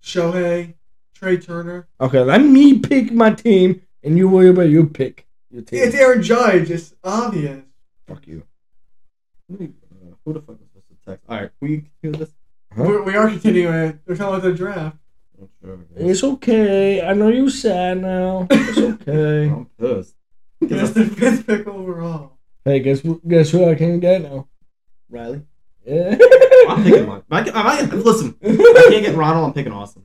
Shohei, 0.03 0.73
Trea 1.13 1.37
Turner. 1.37 1.87
Okay, 1.99 2.21
let 2.21 2.41
me 2.41 2.79
pick 2.79 3.11
my 3.11 3.31
team, 3.31 3.81
and 4.03 4.17
you 4.17 4.29
worry 4.29 4.49
about 4.49 4.69
your 4.69 4.85
pick. 4.85 5.25
Your 5.51 5.61
team. 5.63 5.79
It's 5.83 5.95
Aaron 5.95 6.21
Judge. 6.21 6.69
It's 6.71 6.93
obvious. 7.03 7.63
Fuck 8.07 8.27
you. 8.27 8.43
Let 9.49 9.59
me- 9.59 9.73
uh, 9.91 10.13
Who 10.25 10.33
the 10.33 10.41
fuck 10.41 10.55
is 10.61 10.67
supposed 10.67 10.87
to 10.89 11.11
text? 11.11 11.25
All 11.29 11.37
right, 11.39 11.51
we 11.61 11.85
do 12.03 12.11
this. 12.11 12.29
Huh? 12.75 12.83
We're, 12.83 13.01
we 13.03 13.15
are 13.15 13.29
continuing 13.29 13.73
it. 13.75 13.99
We're 14.05 14.15
talking 14.15 14.35
about 14.35 14.43
the 14.43 14.53
draft. 14.53 14.97
It's 15.95 16.23
okay. 16.23 17.01
I 17.07 17.13
know 17.13 17.29
you're 17.29 17.49
sad 17.49 18.01
now. 18.01 18.47
It's 18.49 18.77
okay. 18.77 19.49
I'm 19.53 19.65
pissed. 19.79 20.15
That's 20.61 20.91
the 20.91 21.05
fifth 21.05 21.45
pick 21.47 21.67
overall. 21.67 22.37
hey, 22.65 22.79
guess 22.79 23.01
who- 23.01 23.21
guess 23.27 23.51
who 23.51 23.69
I 23.69 23.75
can 23.75 23.99
get 23.99 24.21
now? 24.23 24.47
Riley. 25.09 25.43
Yeah. 25.85 26.17
I'm 26.67 26.83
picking 26.83 27.07
one. 27.07 27.23
I, 27.31 27.49
I, 27.49 27.77
I, 27.79 27.81
listen, 27.85 28.35
I 28.43 28.87
can't 28.89 29.05
get 29.05 29.15
Ronald. 29.15 29.45
I'm 29.47 29.53
picking 29.53 29.71
Austin. 29.71 30.03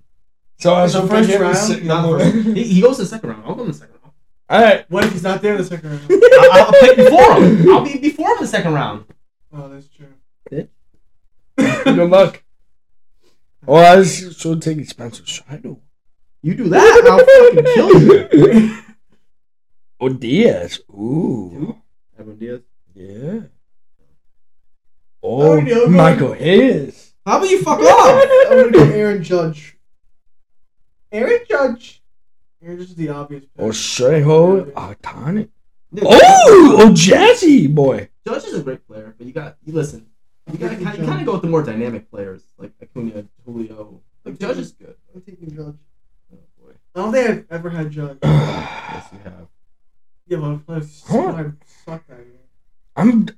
so 0.59 0.77
In 0.85 0.91
the 0.93 1.09
first 1.09 1.39
round? 1.39 1.85
Not 1.87 2.05
first. 2.09 2.35
He, 2.57 2.63
he 2.65 2.81
goes 2.81 2.97
to 2.97 3.03
the 3.03 3.09
second 3.09 3.31
round. 3.31 3.45
I'll 3.47 3.55
go 3.55 3.63
in 3.63 3.69
the 3.69 3.75
second 3.75 3.95
round. 4.03 4.13
All 4.51 4.63
right. 4.63 4.91
What 4.91 5.05
if 5.05 5.13
he's 5.13 5.23
not 5.23 5.41
there 5.43 5.53
in 5.53 5.59
the 5.59 5.65
second 5.65 5.91
round? 5.91 6.03
I, 6.11 6.49
I'll 6.53 6.73
pick 6.81 6.97
before 6.97 7.35
him. 7.43 7.71
I'll 7.71 7.85
be 7.85 7.99
before 7.99 8.29
him 8.31 8.37
in 8.39 8.43
the 8.45 8.49
second 8.49 8.75
round. 8.75 9.05
Oh, 9.53 9.69
that's 9.69 9.89
true. 9.89 10.69
Good 11.57 12.11
luck. 12.11 12.42
Oh, 13.67 13.75
I 13.77 13.97
was 13.97 14.37
so 14.37 14.57
taking 14.57 14.85
Spencer 14.85 15.25
Strider. 15.27 15.77
You 16.43 16.55
do 16.55 16.69
that, 16.71 17.03
I'll 17.07 17.55
fucking 17.55 17.75
kill 17.75 18.59
you. 18.59 18.79
Oh, 20.01 20.09
Diaz. 20.09 20.81
Ooh. 20.91 21.77
Edwin 22.19 22.37
Diaz. 22.37 22.61
Yeah. 22.93 23.41
Oh, 25.23 25.53
Oh, 25.53 25.61
no, 25.61 25.85
no. 25.85 25.87
Michael 25.87 26.33
Hayes. 26.33 27.15
How 27.25 27.39
about 27.39 27.49
you 27.49 27.63
fuck 27.63 27.79
off? 27.79 28.25
I'm 28.51 28.57
gonna 28.59 28.71
go 28.73 28.83
Aaron 28.93 29.23
Judge. 29.23 29.77
Aaron 31.13 31.39
Judge. 31.49 32.03
Aaron 32.65 32.79
Judge 32.79 32.89
is 32.91 32.95
the 32.97 33.11
obvious 33.11 33.45
pick. 33.45 33.51
Oh, 33.65 33.69
Trejo. 33.69 34.73
Otani. 34.73 35.49
Dude, 35.95 36.05
Oh, 36.05 36.77
oh, 36.81 36.89
Jazzy 36.91 37.73
boy. 37.73 38.09
Judge 38.27 38.43
is 38.45 38.55
a 38.55 38.63
great 38.65 38.85
player, 38.89 39.15
but 39.17 39.25
you 39.25 39.33
got 39.33 39.57
you 39.65 39.73
listen. 39.73 40.07
You 40.51 40.59
got 40.59 40.71
kind 40.81 40.99
of, 40.99 41.07
kind 41.07 41.21
of 41.21 41.27
go 41.27 41.33
with 41.35 41.43
the 41.43 41.49
more 41.49 41.63
dynamic 41.63 42.11
players 42.11 42.43
like 42.59 42.73
Acuna, 42.83 43.25
Julio. 43.45 44.01
Like 44.25 44.39
Judge 44.39 44.59
is 44.59 44.73
good. 44.73 44.97
I'm 45.15 45.21
taking 45.23 45.51
Judge. 45.55 45.77
Oh 46.33 46.39
boy, 46.61 46.73
I 46.95 46.99
don't 46.99 47.13
think 47.13 47.29
I've 47.29 47.47
ever 47.51 47.71
had 47.71 47.91
Judge. 47.91 48.19
yes 48.23 49.07
you 49.13 49.19
have. 49.25 49.47
Yeah, 50.27 50.39
well, 50.39 50.63
players 50.67 51.03
Huh? 51.07 51.29
I 51.29 51.45
suck 51.85 52.07
that 52.09 52.19
year. 52.19 52.41
I'm. 52.97 53.29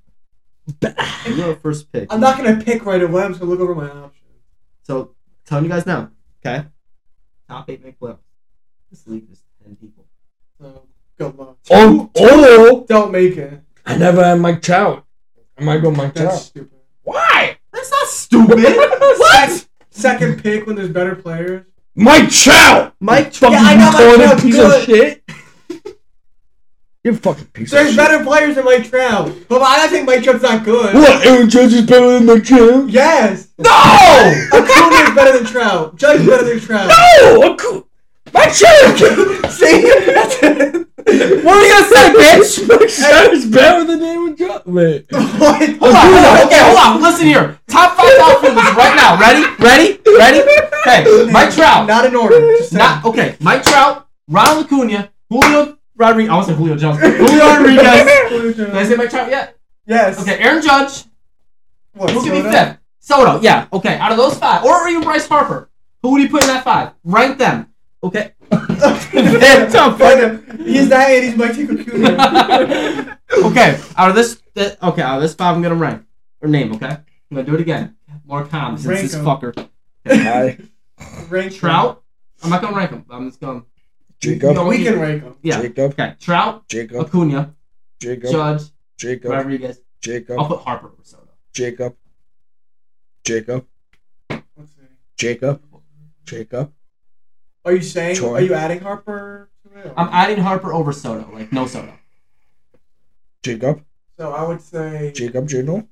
You're 1.27 1.37
go 1.37 1.55
first 1.57 1.93
pick. 1.93 2.13
I'm 2.13 2.21
not 2.21 2.39
gonna 2.39 2.63
pick 2.63 2.87
right 2.87 3.03
away. 3.03 3.23
I'm 3.23 3.33
just 3.33 3.41
gonna 3.41 3.51
look 3.51 3.61
over 3.61 3.75
my 3.75 3.89
options. 3.89 4.41
So 4.83 5.15
telling 5.45 5.65
you 5.65 5.71
guys 5.71 5.87
now, 5.87 6.11
okay? 6.45 6.67
Top 7.49 7.69
eight 7.69 7.85
make 7.85 8.01
playoffs. 8.01 8.19
This 8.91 9.07
league 9.07 9.31
is 9.31 9.43
ten 9.63 9.77
people. 9.77 10.07
So 10.59 10.87
good 11.19 11.37
luck. 11.37 11.59
Oh, 11.71 12.11
oh. 12.17 12.87
Don't 12.89 13.13
make 13.13 13.37
it. 13.37 13.61
I 13.85 13.97
never 13.99 14.25
had 14.25 14.41
Mike 14.41 14.63
Trout. 14.63 15.05
I 15.59 15.63
might 15.65 15.79
go 15.83 15.91
Mike 15.91 16.15
That's 16.15 16.27
Trout. 16.27 16.41
stupid. 16.41 16.74
Why? 17.05 17.59
That's 17.73 17.91
not 17.91 18.09
stupid. 18.09 18.59
what? 18.65 19.67
Second 19.91 20.43
pick 20.43 20.67
when 20.67 20.77
there's 20.77 20.89
better 20.91 21.15
players. 21.15 21.65
Mike 21.95 22.29
Trout. 22.31 22.95
Mike 23.01 23.33
Fucking 23.35 23.53
Yeah, 23.55 23.63
I 23.63 23.77
know 23.77 24.17
Mike 24.19 24.27
Trout's 24.27 24.43
piece 24.43 24.57
good. 24.57 24.81
of 24.81 24.85
shit. 24.85 25.23
You 27.05 27.15
fucking 27.15 27.47
piece 27.49 27.69
of 27.71 27.73
There's 27.77 27.89
shit. 27.91 27.97
better 27.99 28.25
players 28.25 28.55
than 28.57 28.65
Mike 28.65 28.89
Trout. 28.89 29.31
But 29.49 29.61
I 29.61 29.87
think 29.89 30.07
Mike 30.07 30.23
Trout's 30.25 30.43
not 30.43 30.65
good. 30.65 30.95
What? 30.95 31.27
Aaron 31.27 31.51
Judge 31.51 31.75
is 31.75 31.83
better 31.87 32.13
than 32.19 32.25
Mike 32.27 32.45
Trout? 32.45 32.89
Yes. 32.89 33.49
No! 33.59 33.69
Acuna 33.71 34.97
is 35.11 35.15
better 35.15 35.39
than 35.39 35.47
Trout. 35.47 35.97
Judge 35.97 36.21
is 36.23 36.27
better 36.27 36.45
than 36.45 36.61
Trout. 36.61 36.89
No! 37.21 37.57
Mike 38.33 38.55
Trout! 38.55 38.99
See? 39.51 39.83
That's 40.15 40.37
it. 40.43 40.87
what 41.45 41.57
are 41.57 41.63
you 41.63 41.73
gonna 41.73 41.87
say, 41.87 42.15
bitch? 42.15 42.69
Mike 42.69 42.89
Trout 42.89 43.33
is 43.35 43.47
better 43.47 43.85
than 43.85 44.03
Aaron 44.03 44.37
Judge. 44.37 44.63
Wait. 44.67 45.07
What? 45.11 45.69
Hold 45.69 45.95
on, 45.95 46.07
hold 46.13 46.25
on. 46.25 46.47
Okay, 46.47 46.59
hold 46.61 46.79
on. 46.79 47.03
Listen 47.03 47.27
here. 47.27 47.59
Top 47.69 47.97
five 47.97 48.11
outfielders 48.21 48.65
right 48.75 48.97
now. 48.97 49.19
Ready? 49.19 49.45
Ready? 49.63 50.01
Ready? 50.19 50.41
Okay, 50.87 51.31
Mike 51.31 51.53
Trout. 51.55 51.87
Not 51.87 52.07
in 52.07 52.17
order. 52.17 52.41
Just. 52.59 52.73
Not 52.73 53.05
okay. 53.05 53.37
Mike 53.41 53.63
Trout, 53.63 54.09
Ronald 54.29 54.65
Acuna, 54.67 55.11
Julio 55.29 55.77
Rodriguez. 55.97 56.31
I 56.31 56.35
want 56.35 56.47
to 56.47 56.53
say 56.53 56.59
Julio 56.59 56.77
Jones. 56.77 56.99
Julio 57.01 57.47
Rodriguez. 57.47 58.57
Did 58.57 58.71
I 58.71 58.85
say 58.85 58.97
Mike 58.97 59.11
Trout 59.11 59.29
yet? 59.29 59.59
Yes. 59.87 60.21
Okay, 60.21 60.39
Aaron 60.39 60.63
Judge. 60.63 61.05
What? 61.93 62.11
Who 62.11 62.25
give 62.25 62.33
me 62.33 62.41
Soto? 62.41 62.53
fifth? 62.53 62.79
Soto. 63.01 63.41
Yeah. 63.43 63.67
Okay. 63.73 63.99
Out 63.99 64.11
of 64.11 64.17
those 64.17 64.39
five, 64.39 64.65
or 64.65 64.89
even 64.89 65.03
Bryce 65.03 65.29
Harper? 65.29 65.71
Who 66.03 66.13
would 66.13 66.23
you 66.23 66.29
put 66.29 66.43
in 66.43 66.49
that 66.49 66.65
five? 66.65 66.93
Rank 67.05 67.39
them. 67.39 67.74
Okay. 68.05 68.33
They're 68.51 69.71
tough. 69.71 69.99
Find 69.99 70.21
him. 70.21 70.59
He's 70.65 70.89
that 70.91 71.11
and 71.11 71.25
he's 71.25 71.37
Mike 71.37 71.53
Acuna. 71.59 73.19
okay. 73.45 73.81
Out 73.97 74.11
of 74.11 74.15
this, 74.15 74.41
th- 74.55 74.77
okay. 74.83 75.03
Out 75.03 75.17
of 75.17 75.23
this 75.23 75.35
five, 75.35 75.57
I'm 75.57 75.63
gonna 75.63 75.75
rank 75.75 76.05
or 76.43 76.49
name. 76.49 76.73
Okay. 76.75 76.87
I'm 76.87 77.03
gonna 77.33 77.45
do 77.45 77.55
it 77.55 77.61
again. 77.61 77.97
More 78.27 78.45
calm 78.45 78.77
since 78.77 79.13
this 79.13 79.15
Rank 79.25 79.27
'em. 79.27 79.53
fucker. 79.53 79.69
Hi, 80.07 80.59
Rank 81.31 81.55
Trout. 81.55 82.03
I'm 82.43 82.51
not 82.51 82.61
gonna 82.63 82.77
rank 82.77 82.91
them. 82.91 83.05
I'm 83.11 83.29
just 83.29 83.41
going. 83.41 83.65
Jacob. 84.21 84.55
No, 84.55 84.67
We 84.67 84.85
can 84.85 84.99
rank 85.01 85.23
them. 85.25 85.37
Yeah. 85.43 85.61
Jacob. 85.63 85.93
Okay. 85.93 86.15
Trout, 86.21 86.69
Jacob. 86.69 87.07
Acuna, 87.07 87.55
Jacob. 88.01 88.31
Judge, 88.31 88.63
Jacob. 88.99 89.31
Rodriguez. 89.33 89.79
I'll 89.79 89.83
Jacob. 90.01 90.49
put 90.49 90.61
Harper 90.61 90.87
over 90.89 90.97
Soto. 91.03 91.29
Jacob. 91.55 91.97
Jacob. 93.25 93.67
Let's 94.31 94.43
see. 94.75 94.83
Jacob. 95.17 95.63
Jacob. 96.27 96.73
Are 97.65 97.73
you 97.73 97.83
saying? 97.83 98.17
Troy. 98.17 98.35
Are 98.37 98.41
you 98.41 98.55
adding 98.55 98.81
Harper 98.81 99.49
to 99.73 99.79
it? 99.79 99.93
I'm 99.97 100.09
adding 100.13 100.39
Harper 100.39 100.73
over 100.73 100.93
Soto. 100.93 101.31
Like 101.33 101.53
no 101.53 101.67
Soto. 101.67 101.93
Jacob. 103.43 103.85
so 104.19 104.33
I 104.33 104.47
would 104.47 104.61
say. 104.61 105.13
Jacob 105.15 105.49
Gino. 105.49 105.89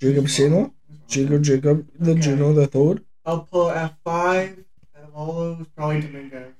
Jacob 0.00 0.28
Sino. 0.28 0.72
Jacob 1.06 1.42
Jacob 1.42 1.86
the 1.98 2.12
Okay. 2.12 2.20
Gino 2.20 2.52
the 2.52 2.66
third. 2.66 3.04
I'll 3.24 3.40
pull 3.42 3.70
F 3.70 3.94
five 4.04 4.58
out 4.96 5.04
of 5.04 5.14
all 5.14 5.32
those. 5.34 5.66
Probably 5.76 6.00
Dominguez. 6.00 6.52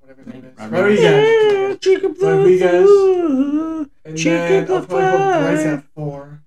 Whatever 0.00 0.22
his 0.22 0.32
name 0.32 0.44
is. 0.44 0.58
Rodriguez. 0.58 1.02
Rodriguez. 1.04 1.78
Jacob 1.80 2.16
the 2.18 2.26
Rodriguez. 2.26 2.88
third. 2.88 3.90
And 4.04 4.16
Jacob 4.16 4.66
then 4.68 4.76
I'll 4.76 4.80
the 4.80 4.86
probably 4.86 5.10
put 5.10 5.18
Bryce 5.18 5.62
five. 5.64 5.78
at 5.78 5.84
four. 5.94 6.42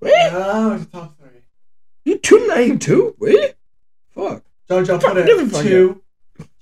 Wait, 0.00 0.32
No, 0.32 0.72
it's 0.74 0.84
a 0.84 0.86
top 0.86 1.18
three. 1.18 1.28
you 2.04 2.18
two 2.18 2.46
nine 2.48 2.78
two? 2.78 3.14
Wait, 3.18 3.54
fuck. 4.14 4.42
Judge, 4.68 4.90
I'll 4.90 5.00
Fuck, 5.00 5.14
put 5.14 5.28
it 5.28 5.50
fuck 5.50 5.62
two. 5.62 6.02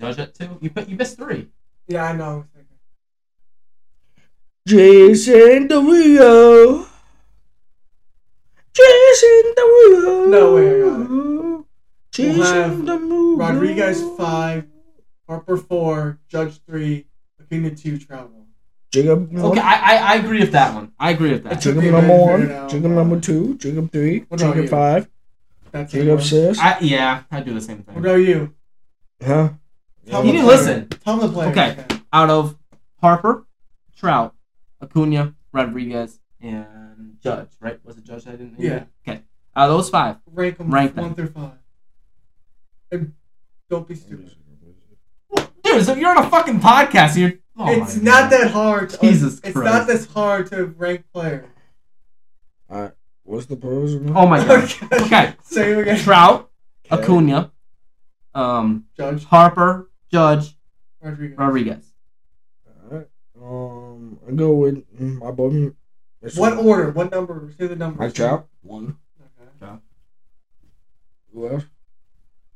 Judge 0.01 0.19
at 0.19 0.35
two. 0.35 0.59
You 0.61 0.71
put 0.71 0.89
you 0.89 0.97
missed 0.97 1.17
three. 1.17 1.49
Yeah, 1.87 2.05
I 2.05 2.13
know. 2.17 2.47
Jason 4.67 5.69
Derulo. 5.69 6.87
Jason 8.73 9.55
Derulo. 9.57 10.29
No 10.29 10.55
way, 10.55 10.69
I 10.69 10.81
got 10.81 11.01
it. 11.01 11.09
We'll 11.11 12.43
have 12.43 12.71
Jason 12.71 12.87
Derulo. 12.87 13.39
Rodriguez 13.39 14.03
five, 14.17 14.67
Harper 15.29 15.57
four, 15.57 16.19
Judge 16.29 16.61
three, 16.67 17.07
Acuna 17.41 17.75
two, 17.75 17.99
Travel. 17.99 18.47
Jacob. 18.93 19.33
one. 19.33 19.53
Okay, 19.53 19.61
I, 19.61 19.75
I 19.75 19.97
I 19.97 20.15
agree 20.17 20.41
with 20.41 20.53
that 20.53 20.75
one. 20.75 20.93
I 20.99 21.11
agree 21.11 21.33
with 21.33 21.45
that. 21.45 21.61
Jacob 21.61 21.83
number 21.85 22.03
minute 22.03 22.07
to 22.09 22.21
one. 22.23 22.41
figure. 22.41 22.67
Jacob 22.69 22.91
number 22.91 23.21
two. 23.21 23.57
Jacob 23.59 23.93
three. 23.93 24.25
What 24.29 24.41
Jacob 24.41 24.69
five. 24.69 25.09
That's 25.73 25.93
Jacob 25.93 26.21
six. 26.23 26.59
I, 26.59 26.79
yeah, 26.81 27.23
I 27.31 27.41
do 27.41 27.55
the 27.55 27.61
same 27.61 27.83
thing. 27.85 27.95
What 27.95 28.03
thing. 28.03 28.11
about 28.13 28.17
you? 28.17 28.55
Huh? 29.25 29.51
Tell 30.11 30.25
You 30.25 30.33
didn't 30.33 30.47
player. 30.47 30.57
listen. 30.59 30.89
Tell 30.89 31.17
them 31.17 31.29
the 31.29 31.33
player. 31.35 31.51
Okay. 31.51 31.85
Out 32.13 32.31
of 32.31 32.57
Harper, 33.01 33.47
Trout, 33.97 34.35
Acuna, 34.83 35.35
Rodriguez, 35.53 36.21
and 36.41 37.17
Judge, 37.23 37.49
right? 37.61 37.79
Was 37.85 37.97
it 37.99 38.05
Judge 38.05 38.27
I 38.27 38.33
didn't 38.33 38.59
name? 38.59 38.71
Yeah. 38.71 38.85
Okay. 39.09 39.23
Out 39.57 39.71
of 39.71 39.77
those 39.77 39.91
five, 39.91 40.17
Rank 40.27 40.59
them 40.59 40.71
Rank 40.71 40.97
one 40.97 41.07
them. 41.07 41.15
through 41.15 41.29
five. 41.29 41.53
And 42.91 43.13
don't 43.69 43.87
be 43.87 43.95
stupid. 43.95 44.33
dude. 45.63 45.85
So 45.85 45.95
you're 45.95 46.11
on 46.11 46.25
a 46.25 46.29
fucking 46.31 46.61
podcast. 46.61 47.17
You're. 47.17 47.35
Oh 47.57 47.71
it's 47.71 47.97
not 47.97 48.31
God. 48.31 48.33
that 48.33 48.51
hard. 48.53 48.91
To, 48.91 48.99
Jesus 49.01 49.39
Christ. 49.41 49.57
It's 49.57 49.65
not 49.65 49.87
this 49.87 50.07
hard 50.07 50.47
to 50.51 50.65
rank 50.67 51.05
players. 51.13 51.47
Alright. 52.73 52.93
What's 53.25 53.47
the 53.47 53.57
pose? 53.57 53.95
Oh 54.15 54.27
my 54.27 54.45
god. 54.45 54.73
Okay. 55.03 55.35
Say 55.43 55.73
it 55.73 55.79
again. 55.79 55.99
Trout, 55.99 56.51
Okay. 56.91 57.03
Acuna, 57.03 57.53
um, 58.35 58.87
Judge 58.97 59.25
Harper, 59.25 59.90
Judge, 60.11 60.57
Rodriguez. 61.01 61.39
Rodriguez. 61.39 61.93
Alright. 62.85 63.09
Um, 63.41 64.19
I 64.27 64.33
go 64.33 64.55
with 64.55 64.85
mm, 64.99 65.19
my 65.19 65.31
boy. 65.31 65.73
What 66.37 66.59
order? 66.59 66.91
What 66.91 67.11
number? 67.11 67.53
Say 67.57 67.67
the 67.69 67.77
number. 67.77 68.03
Mike 68.03 68.15
chop 68.15 68.49
One. 68.63 68.97
Okay. 69.63 69.77
Who 71.33 71.47
else? 71.47 71.65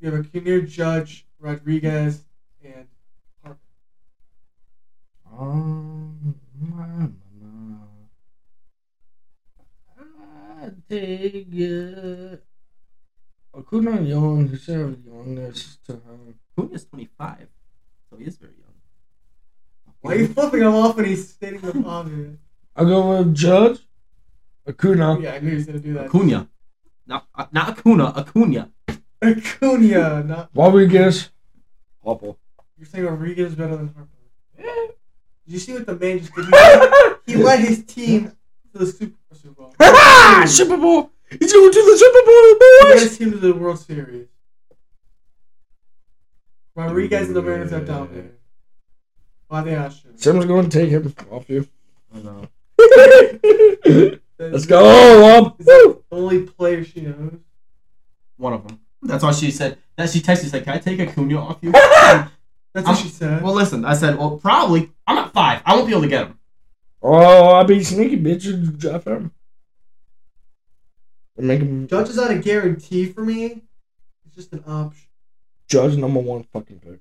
You 0.00 0.10
have 0.10 0.20
a 0.20 0.28
Acuna, 0.28 0.66
Judge, 0.66 1.26
Rodriguez, 1.38 2.24
and 2.62 2.86
Harper. 3.42 3.58
Um, 5.32 6.36
my, 6.60 7.08
my, 7.40 7.76
I 9.96 10.70
take 10.90 11.54
it. 11.54 12.44
Acuna 13.56 14.02
young. 14.02 14.48
He 14.48 14.56
said 14.56 15.02
youngest. 15.06 15.78
Um, 15.88 16.34
Acuna's 16.56 16.84
25, 16.84 17.48
so 18.10 18.16
he 18.16 18.24
is 18.24 18.36
very 18.36 18.52
young. 18.52 18.72
Why 20.00 20.12
are 20.12 20.18
you 20.18 20.28
flipping 20.28 20.60
him 20.60 20.74
off 20.74 20.96
when 20.96 21.06
he's 21.06 21.30
stating 21.30 21.60
the 21.60 21.72
positive? 21.82 22.38
I 22.76 22.84
go 22.84 23.18
with 23.18 23.34
Judge. 23.34 23.78
Acuna. 24.68 25.18
Yeah, 25.20 25.34
I 25.34 25.38
knew 25.40 25.50
he 25.50 25.56
was 25.56 25.66
gonna 25.66 25.78
do 25.78 25.94
that. 25.94 26.06
Acuna. 26.06 26.48
Not, 27.06 27.26
uh, 27.34 27.46
not 27.52 27.68
Acuna, 27.78 28.12
Acuna. 28.16 28.70
Acuna, 29.22 30.22
not. 30.24 30.50
Rodriguez. 30.54 31.30
Hopper. 32.02 32.34
You're 32.76 32.86
saying 32.86 33.04
Rodriguez 33.04 33.52
is 33.52 33.54
better 33.56 33.76
than 33.76 33.88
Harper. 33.94 34.10
Did 34.56 35.52
you 35.52 35.58
see 35.58 35.74
what 35.74 35.86
the 35.86 35.94
man 35.96 36.18
just 36.20 36.34
did? 36.34 36.46
He 36.46 36.50
led, 36.50 37.16
he 37.26 37.36
led 37.42 37.60
his 37.60 37.84
team 37.84 38.32
to 38.72 38.78
the 38.78 38.86
Super, 38.86 39.16
Super 39.34 39.54
Bowl. 39.54 39.74
Super 40.46 40.76
Bowl. 40.78 41.10
He's 41.38 41.52
going 41.52 41.72
to 41.72 41.82
the 41.82 41.96
Super 41.98 42.26
Bowl, 42.26 42.42
He 42.44 42.84
led 42.88 42.94
boys. 42.94 43.02
his 43.02 43.18
team 43.18 43.30
to 43.32 43.38
the 43.38 43.52
World 43.54 43.78
Series. 43.78 44.28
Rodriguez 46.76 47.28
and 47.28 47.36
the 47.36 47.42
Mariners 47.42 47.72
are 47.72 47.84
dominated. 47.84 48.36
By 49.48 49.62
the 49.62 49.70
Astros. 49.70 50.18
Sam's 50.20 50.44
going 50.46 50.68
to 50.68 50.78
take 50.78 50.90
him 50.90 51.14
off 51.30 51.48
you. 51.48 51.68
I 52.14 52.18
know. 52.20 52.48
Let's 54.38 54.66
go, 54.66 55.20
Rob. 55.20 55.56
Is 55.60 55.66
the 55.66 55.82
Woo. 55.86 56.04
only 56.10 56.42
player 56.42 56.84
she 56.84 57.02
knows. 57.02 57.38
One 58.36 58.52
of 58.52 58.66
them. 58.66 58.80
That's 59.02 59.22
why 59.22 59.32
she 59.32 59.50
said 59.50 59.78
that. 59.96 60.10
She 60.10 60.20
texted. 60.20 60.42
She's 60.42 60.52
like, 60.52 60.64
"Can 60.64 60.74
I 60.74 60.78
take 60.78 60.98
Acuna 60.98 61.36
off 61.38 61.58
you?" 61.62 61.70
That's 61.72 62.30
I'm- 62.74 62.84
what 62.84 62.98
she 62.98 63.08
said. 63.08 63.42
well, 63.42 63.54
listen. 63.54 63.84
I 63.84 63.94
said, 63.94 64.18
"Well, 64.18 64.38
probably. 64.38 64.90
I'm 65.06 65.18
at 65.18 65.32
five. 65.32 65.62
I 65.64 65.74
won't 65.74 65.86
be 65.86 65.92
able 65.92 66.02
to 66.02 66.08
get 66.08 66.26
him." 66.26 66.38
Oh, 67.02 67.52
I 67.54 67.62
be 67.64 67.84
sneaky, 67.84 68.16
bitch. 68.16 68.46
and 68.52 68.76
Draft 68.78 69.06
him. 69.06 69.30
And 71.36 71.46
make 71.46 71.60
him 71.60 71.86
Judge 71.86 72.08
is 72.08 72.16
not 72.16 72.30
a 72.30 72.38
guarantee 72.38 73.06
for 73.06 73.22
me. 73.22 73.62
It's 74.26 74.34
just 74.34 74.52
an 74.52 74.64
option. 74.66 75.03
Judge 75.68 75.96
number 75.96 76.20
one 76.20 76.42
fucking 76.44 76.80
pick. 76.80 77.00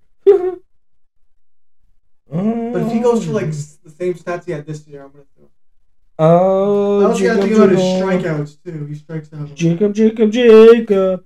But 2.29 2.81
if 2.81 2.91
he 2.91 2.99
goes 2.99 3.25
for 3.25 3.31
like 3.33 3.47
s- 3.47 3.77
the 3.83 3.89
same 3.89 4.13
stats 4.15 4.45
he 4.45 4.51
had 4.53 4.65
this 4.65 4.87
year, 4.87 5.03
I'm 5.03 5.11
gonna 5.11 5.25
throw. 5.37 5.49
Oh, 6.19 7.01
I 7.01 7.05
also 7.05 7.23
got 7.23 7.35
to 7.35 7.41
Jacob, 7.41 7.41
think 7.43 7.55
about 7.57 7.69
his 7.69 7.79
Jacob. 7.81 8.47
strikeouts 8.47 8.63
too. 8.63 8.85
He 8.85 8.95
strikes 8.95 9.29
out. 9.33 9.53
Jacob, 9.55 9.93
Jacob, 9.93 10.31
Jacob. 10.31 11.25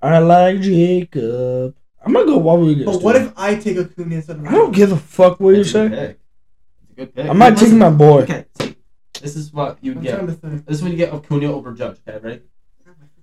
I 0.00 0.18
like 0.18 0.60
Jacob. 0.60 1.76
I'm 2.02 2.12
gonna 2.14 2.26
go 2.26 2.40
Rodriguez. 2.40 2.86
But 2.86 3.02
what 3.02 3.12
dude. 3.14 3.22
if 3.28 3.32
I 3.36 3.56
take 3.56 3.76
Acuna 3.76 4.14
instead 4.14 4.36
of? 4.36 4.46
I 4.46 4.52
don't 4.52 4.74
give 4.74 4.92
a 4.92 4.96
fuck 4.96 5.40
what 5.40 5.54
you 5.54 5.60
It's 5.60 5.74
a 5.74 5.88
good 5.88 5.90
say? 5.90 6.06
pick. 6.06 6.20
It's 6.82 6.90
a 6.90 6.94
good 6.94 7.14
pick. 7.14 7.26
I 7.28 7.32
might 7.34 7.50
take 7.50 7.60
Listen, 7.62 7.78
my 7.78 7.90
boy. 7.90 8.22
Okay, 8.22 8.44
see, 8.58 8.76
this 9.20 9.36
is 9.36 9.52
what 9.52 9.78
you 9.82 9.92
I'm 9.92 10.00
get. 10.00 10.14
trying 10.14 10.26
to 10.28 10.32
think. 10.32 10.64
This 10.66 10.78
is 10.78 10.82
when 10.82 10.92
you 10.92 10.98
get 10.98 11.12
Acuna 11.12 11.52
over 11.52 11.72
Judge. 11.72 11.98
Okay, 12.08 12.18
ready? 12.26 12.40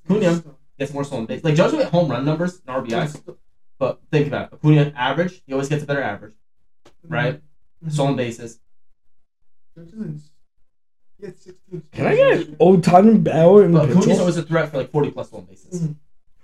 Acuna 0.06 0.44
gets 0.80 0.94
more 0.94 1.04
stolen 1.04 1.26
base. 1.26 1.44
Like 1.44 1.56
Judge 1.56 1.72
will 1.72 1.80
get 1.80 1.92
home 1.92 2.10
run 2.10 2.26
numbers 2.26 2.62
and 2.68 2.86
RBIs, 2.88 3.22
but 3.80 4.00
think 4.12 4.28
about 4.28 4.52
it. 4.52 4.56
Acuna 4.56 4.94
average. 4.96 5.42
He 5.46 5.54
always 5.54 5.70
gets 5.70 5.84
a 5.84 5.86
better 5.86 6.02
average. 6.02 6.34
Right? 7.04 7.42
Mhm. 7.86 7.92
Stolen 7.92 8.16
bases. 8.16 8.60
Judge 9.76 9.88
isn't- 9.90 10.22
he 11.20 11.26
had 11.26 11.40
16 11.40 11.84
Can 11.92 12.06
I 12.06 12.16
get 12.16 12.58
Otani 12.60 13.24
Bauer 13.24 13.66
in 13.66 13.72
But 13.74 13.90
Acuna's 13.90 14.20
always 14.20 14.38
a 14.38 14.44
threat 14.44 14.70
for 14.70 14.78
like 14.78 14.92
40 14.92 15.12
plus 15.12 15.28
stolen 15.30 15.46
bases. 15.46 15.82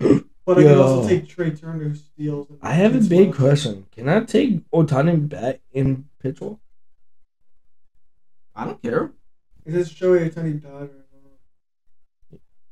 Mhm. 0.00 0.24
But 0.46 0.58
I 0.58 0.62
can 0.62 0.78
also 0.78 1.08
take 1.08 1.26
Trea 1.28 1.52
Turner 1.56 1.94
steals. 1.94 2.50
and 2.50 2.58
I 2.60 2.72
have 2.72 2.94
a 2.94 3.00
big 3.08 3.28
well. 3.30 3.38
question. 3.38 3.86
Can 3.92 4.08
I 4.10 4.24
take 4.24 4.68
Otani 4.70 5.26
back 5.28 5.60
in 5.72 6.08
pitcher? 6.18 6.56
I 8.54 8.64
don't 8.66 8.82
care. 8.82 9.12
Is 9.64 9.74
this 9.74 9.92
Shohei 9.92 10.30
Ohtani 10.30 10.62
bad 10.62 10.70
or 10.72 10.90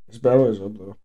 His 0.06 0.18
Bauer 0.18 0.50
is 0.50 0.60
up 0.60 0.76
though. 0.76 0.96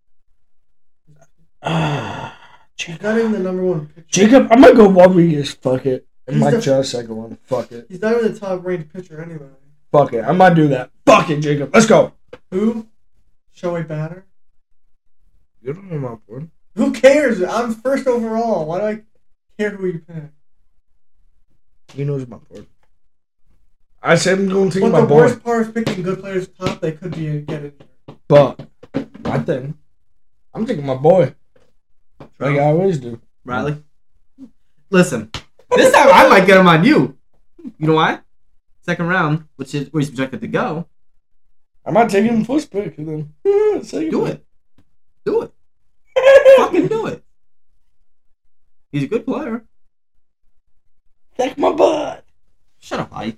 Ah, 1.64 2.38
He's 2.78 2.86
Jacob. 2.88 3.02
not 3.04 3.18
even 3.18 3.32
the 3.32 3.40
number 3.40 3.64
one 3.64 3.88
pitcher. 3.88 4.06
Jacob, 4.08 4.48
I'm 4.52 4.62
gonna 4.62 4.76
go 4.76 4.90
Rodriguez. 4.90 5.54
Fuck 5.54 5.86
it. 5.86 6.08
And 6.28 6.36
He's 6.38 6.44
Mike 6.44 6.54
the- 6.56 6.62
Trout 6.62 6.86
second 6.86 7.16
one. 7.16 7.38
Fuck 7.44 7.72
it. 7.72 7.86
He's 7.90 8.02
not 8.02 8.16
even 8.18 8.34
the 8.34 8.40
top 8.40 8.66
ranked 8.66 8.94
pitcher 8.94 9.22
anyway. 9.22 9.48
Fuck 9.92 10.14
it. 10.14 10.24
I 10.24 10.32
might 10.34 10.54
do 10.56 10.68
that. 10.70 10.92
Fuck 11.06 11.30
it, 11.30 11.40
Jacob. 11.40 11.72
Let's 11.74 11.86
go. 11.86 12.14
Who? 12.52 12.88
Shohei 13.56 13.88
Batter. 13.88 14.26
You 15.62 15.74
don't 15.74 15.90
know 15.92 15.98
my 16.00 16.16
point. 16.30 16.52
Who 16.76 16.92
cares? 16.94 17.42
I'm 17.42 17.74
first 17.74 18.06
overall. 18.08 18.66
Why 18.68 18.80
do 18.80 18.86
I 18.86 19.02
care 19.58 19.72
who 19.72 19.88
you 19.88 20.00
pick? 20.00 20.24
He 21.94 22.04
knows 22.04 22.28
my 22.28 22.38
point. 22.38 22.68
I 24.04 24.16
said 24.16 24.38
I'm 24.38 24.48
going 24.50 24.70
to 24.70 24.74
take 24.80 24.84
But 24.84 24.92
my 24.92 25.02
the 25.02 25.08
boy, 25.08 25.16
worst 25.16 25.44
part 25.44 25.62
of 25.68 25.74
picking 25.74 26.04
good 26.04 26.20
players 26.20 26.48
top, 26.50 26.80
they 26.82 26.92
could 26.92 27.12
be 27.16 27.42
get 27.42 27.56
injured. 27.64 27.84
but 28.28 28.60
I 29.26 29.40
think 29.40 29.76
I'm 30.54 30.66
taking 30.66 30.86
my 30.86 30.94
boy, 30.96 31.34
like 32.40 32.58
I 32.58 32.64
always 32.66 33.00
do. 33.00 33.20
Riley. 33.46 33.84
Listen, 34.90 35.32
this 35.76 35.94
time 35.94 36.10
I 36.14 36.28
might 36.30 36.46
get 36.48 36.58
him 36.58 36.68
on 36.68 36.84
you. 36.84 37.18
You 37.78 37.88
know 37.88 37.94
why? 37.96 38.20
Second 38.82 39.08
round, 39.08 39.46
which 39.58 39.74
is 39.76 39.92
where 39.92 40.00
he's 40.02 40.10
projected 40.10 40.42
to 40.42 40.48
go. 40.48 40.88
I 41.86 41.92
might 41.92 42.10
take 42.10 42.26
him 42.26 42.44
first 42.46 42.72
pick 42.72 42.98
and 42.98 43.08
then 43.46 43.84
second 43.84 44.12
Do 44.12 44.26
it. 44.26 44.46
Do 45.26 45.42
it. 45.44 45.52
Fucking 46.58 46.88
do 46.88 47.08
it. 47.08 47.24
He's 48.92 49.04
a 49.04 49.08
good 49.08 49.26
player. 49.26 49.66
Take 51.38 51.58
my 51.58 51.72
butt. 51.72 52.26
Shut 52.80 53.00
up, 53.02 53.10
Ike. 53.16 53.38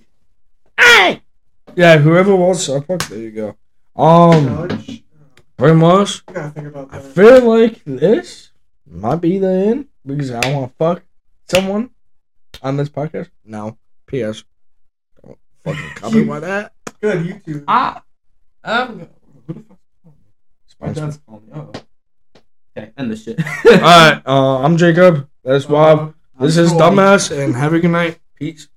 Yeah, 1.75 1.97
whoever 1.97 2.35
wants 2.35 2.65
to 2.65 2.81
fuck, 2.81 3.01
there 3.03 3.19
you 3.19 3.31
go. 3.31 3.55
Um, 3.95 4.67
Judge. 4.69 5.03
pretty 5.55 5.75
much. 5.75 6.23
I 6.27 6.31
gotta 6.33 6.49
think 6.49 6.67
about 6.67 6.89
I 6.91 6.99
that. 6.99 7.11
feel 7.13 7.41
like 7.47 7.83
this 7.85 8.51
might 8.89 9.17
be 9.21 9.37
the 9.37 9.47
end 9.49 9.87
because 10.05 10.31
I 10.31 10.53
want 10.53 10.71
to 10.71 10.75
fuck 10.77 11.03
someone 11.47 11.91
on 12.61 12.77
this 12.77 12.89
podcast. 12.89 13.29
No, 13.45 13.77
P.S. 14.07 14.43
Don't 15.23 15.37
fucking 15.63 15.89
copyright 15.95 16.41
that. 16.41 16.73
Good 17.01 17.25
YouTube. 17.25 17.63
Ah. 17.67 18.03
Um. 18.63 19.07
Who 19.47 19.53
the 19.53 19.59
fuck? 19.61 19.77
My 20.05 20.11
Spice 20.67 20.95
dad's 20.95 21.17
calling 21.25 21.45
me. 21.45 21.51
Oh. 21.55 21.71
Okay, 22.77 22.91
end 22.97 23.11
the 23.11 23.15
shit. 23.15 23.39
All 23.65 23.79
right, 23.81 24.21
uh, 24.25 24.59
I'm 24.59 24.77
Jacob. 24.77 25.27
That's 25.43 25.65
Bob. 25.65 26.13
Uh, 26.39 26.45
This 26.45 26.57
I'm 26.57 26.65
is 26.65 26.71
Troy. 26.71 26.79
Dumbass, 26.81 27.37
and 27.43 27.55
have 27.55 27.73
a 27.73 27.79
good 27.79 27.91
night. 27.91 28.19
Peace. 28.35 28.67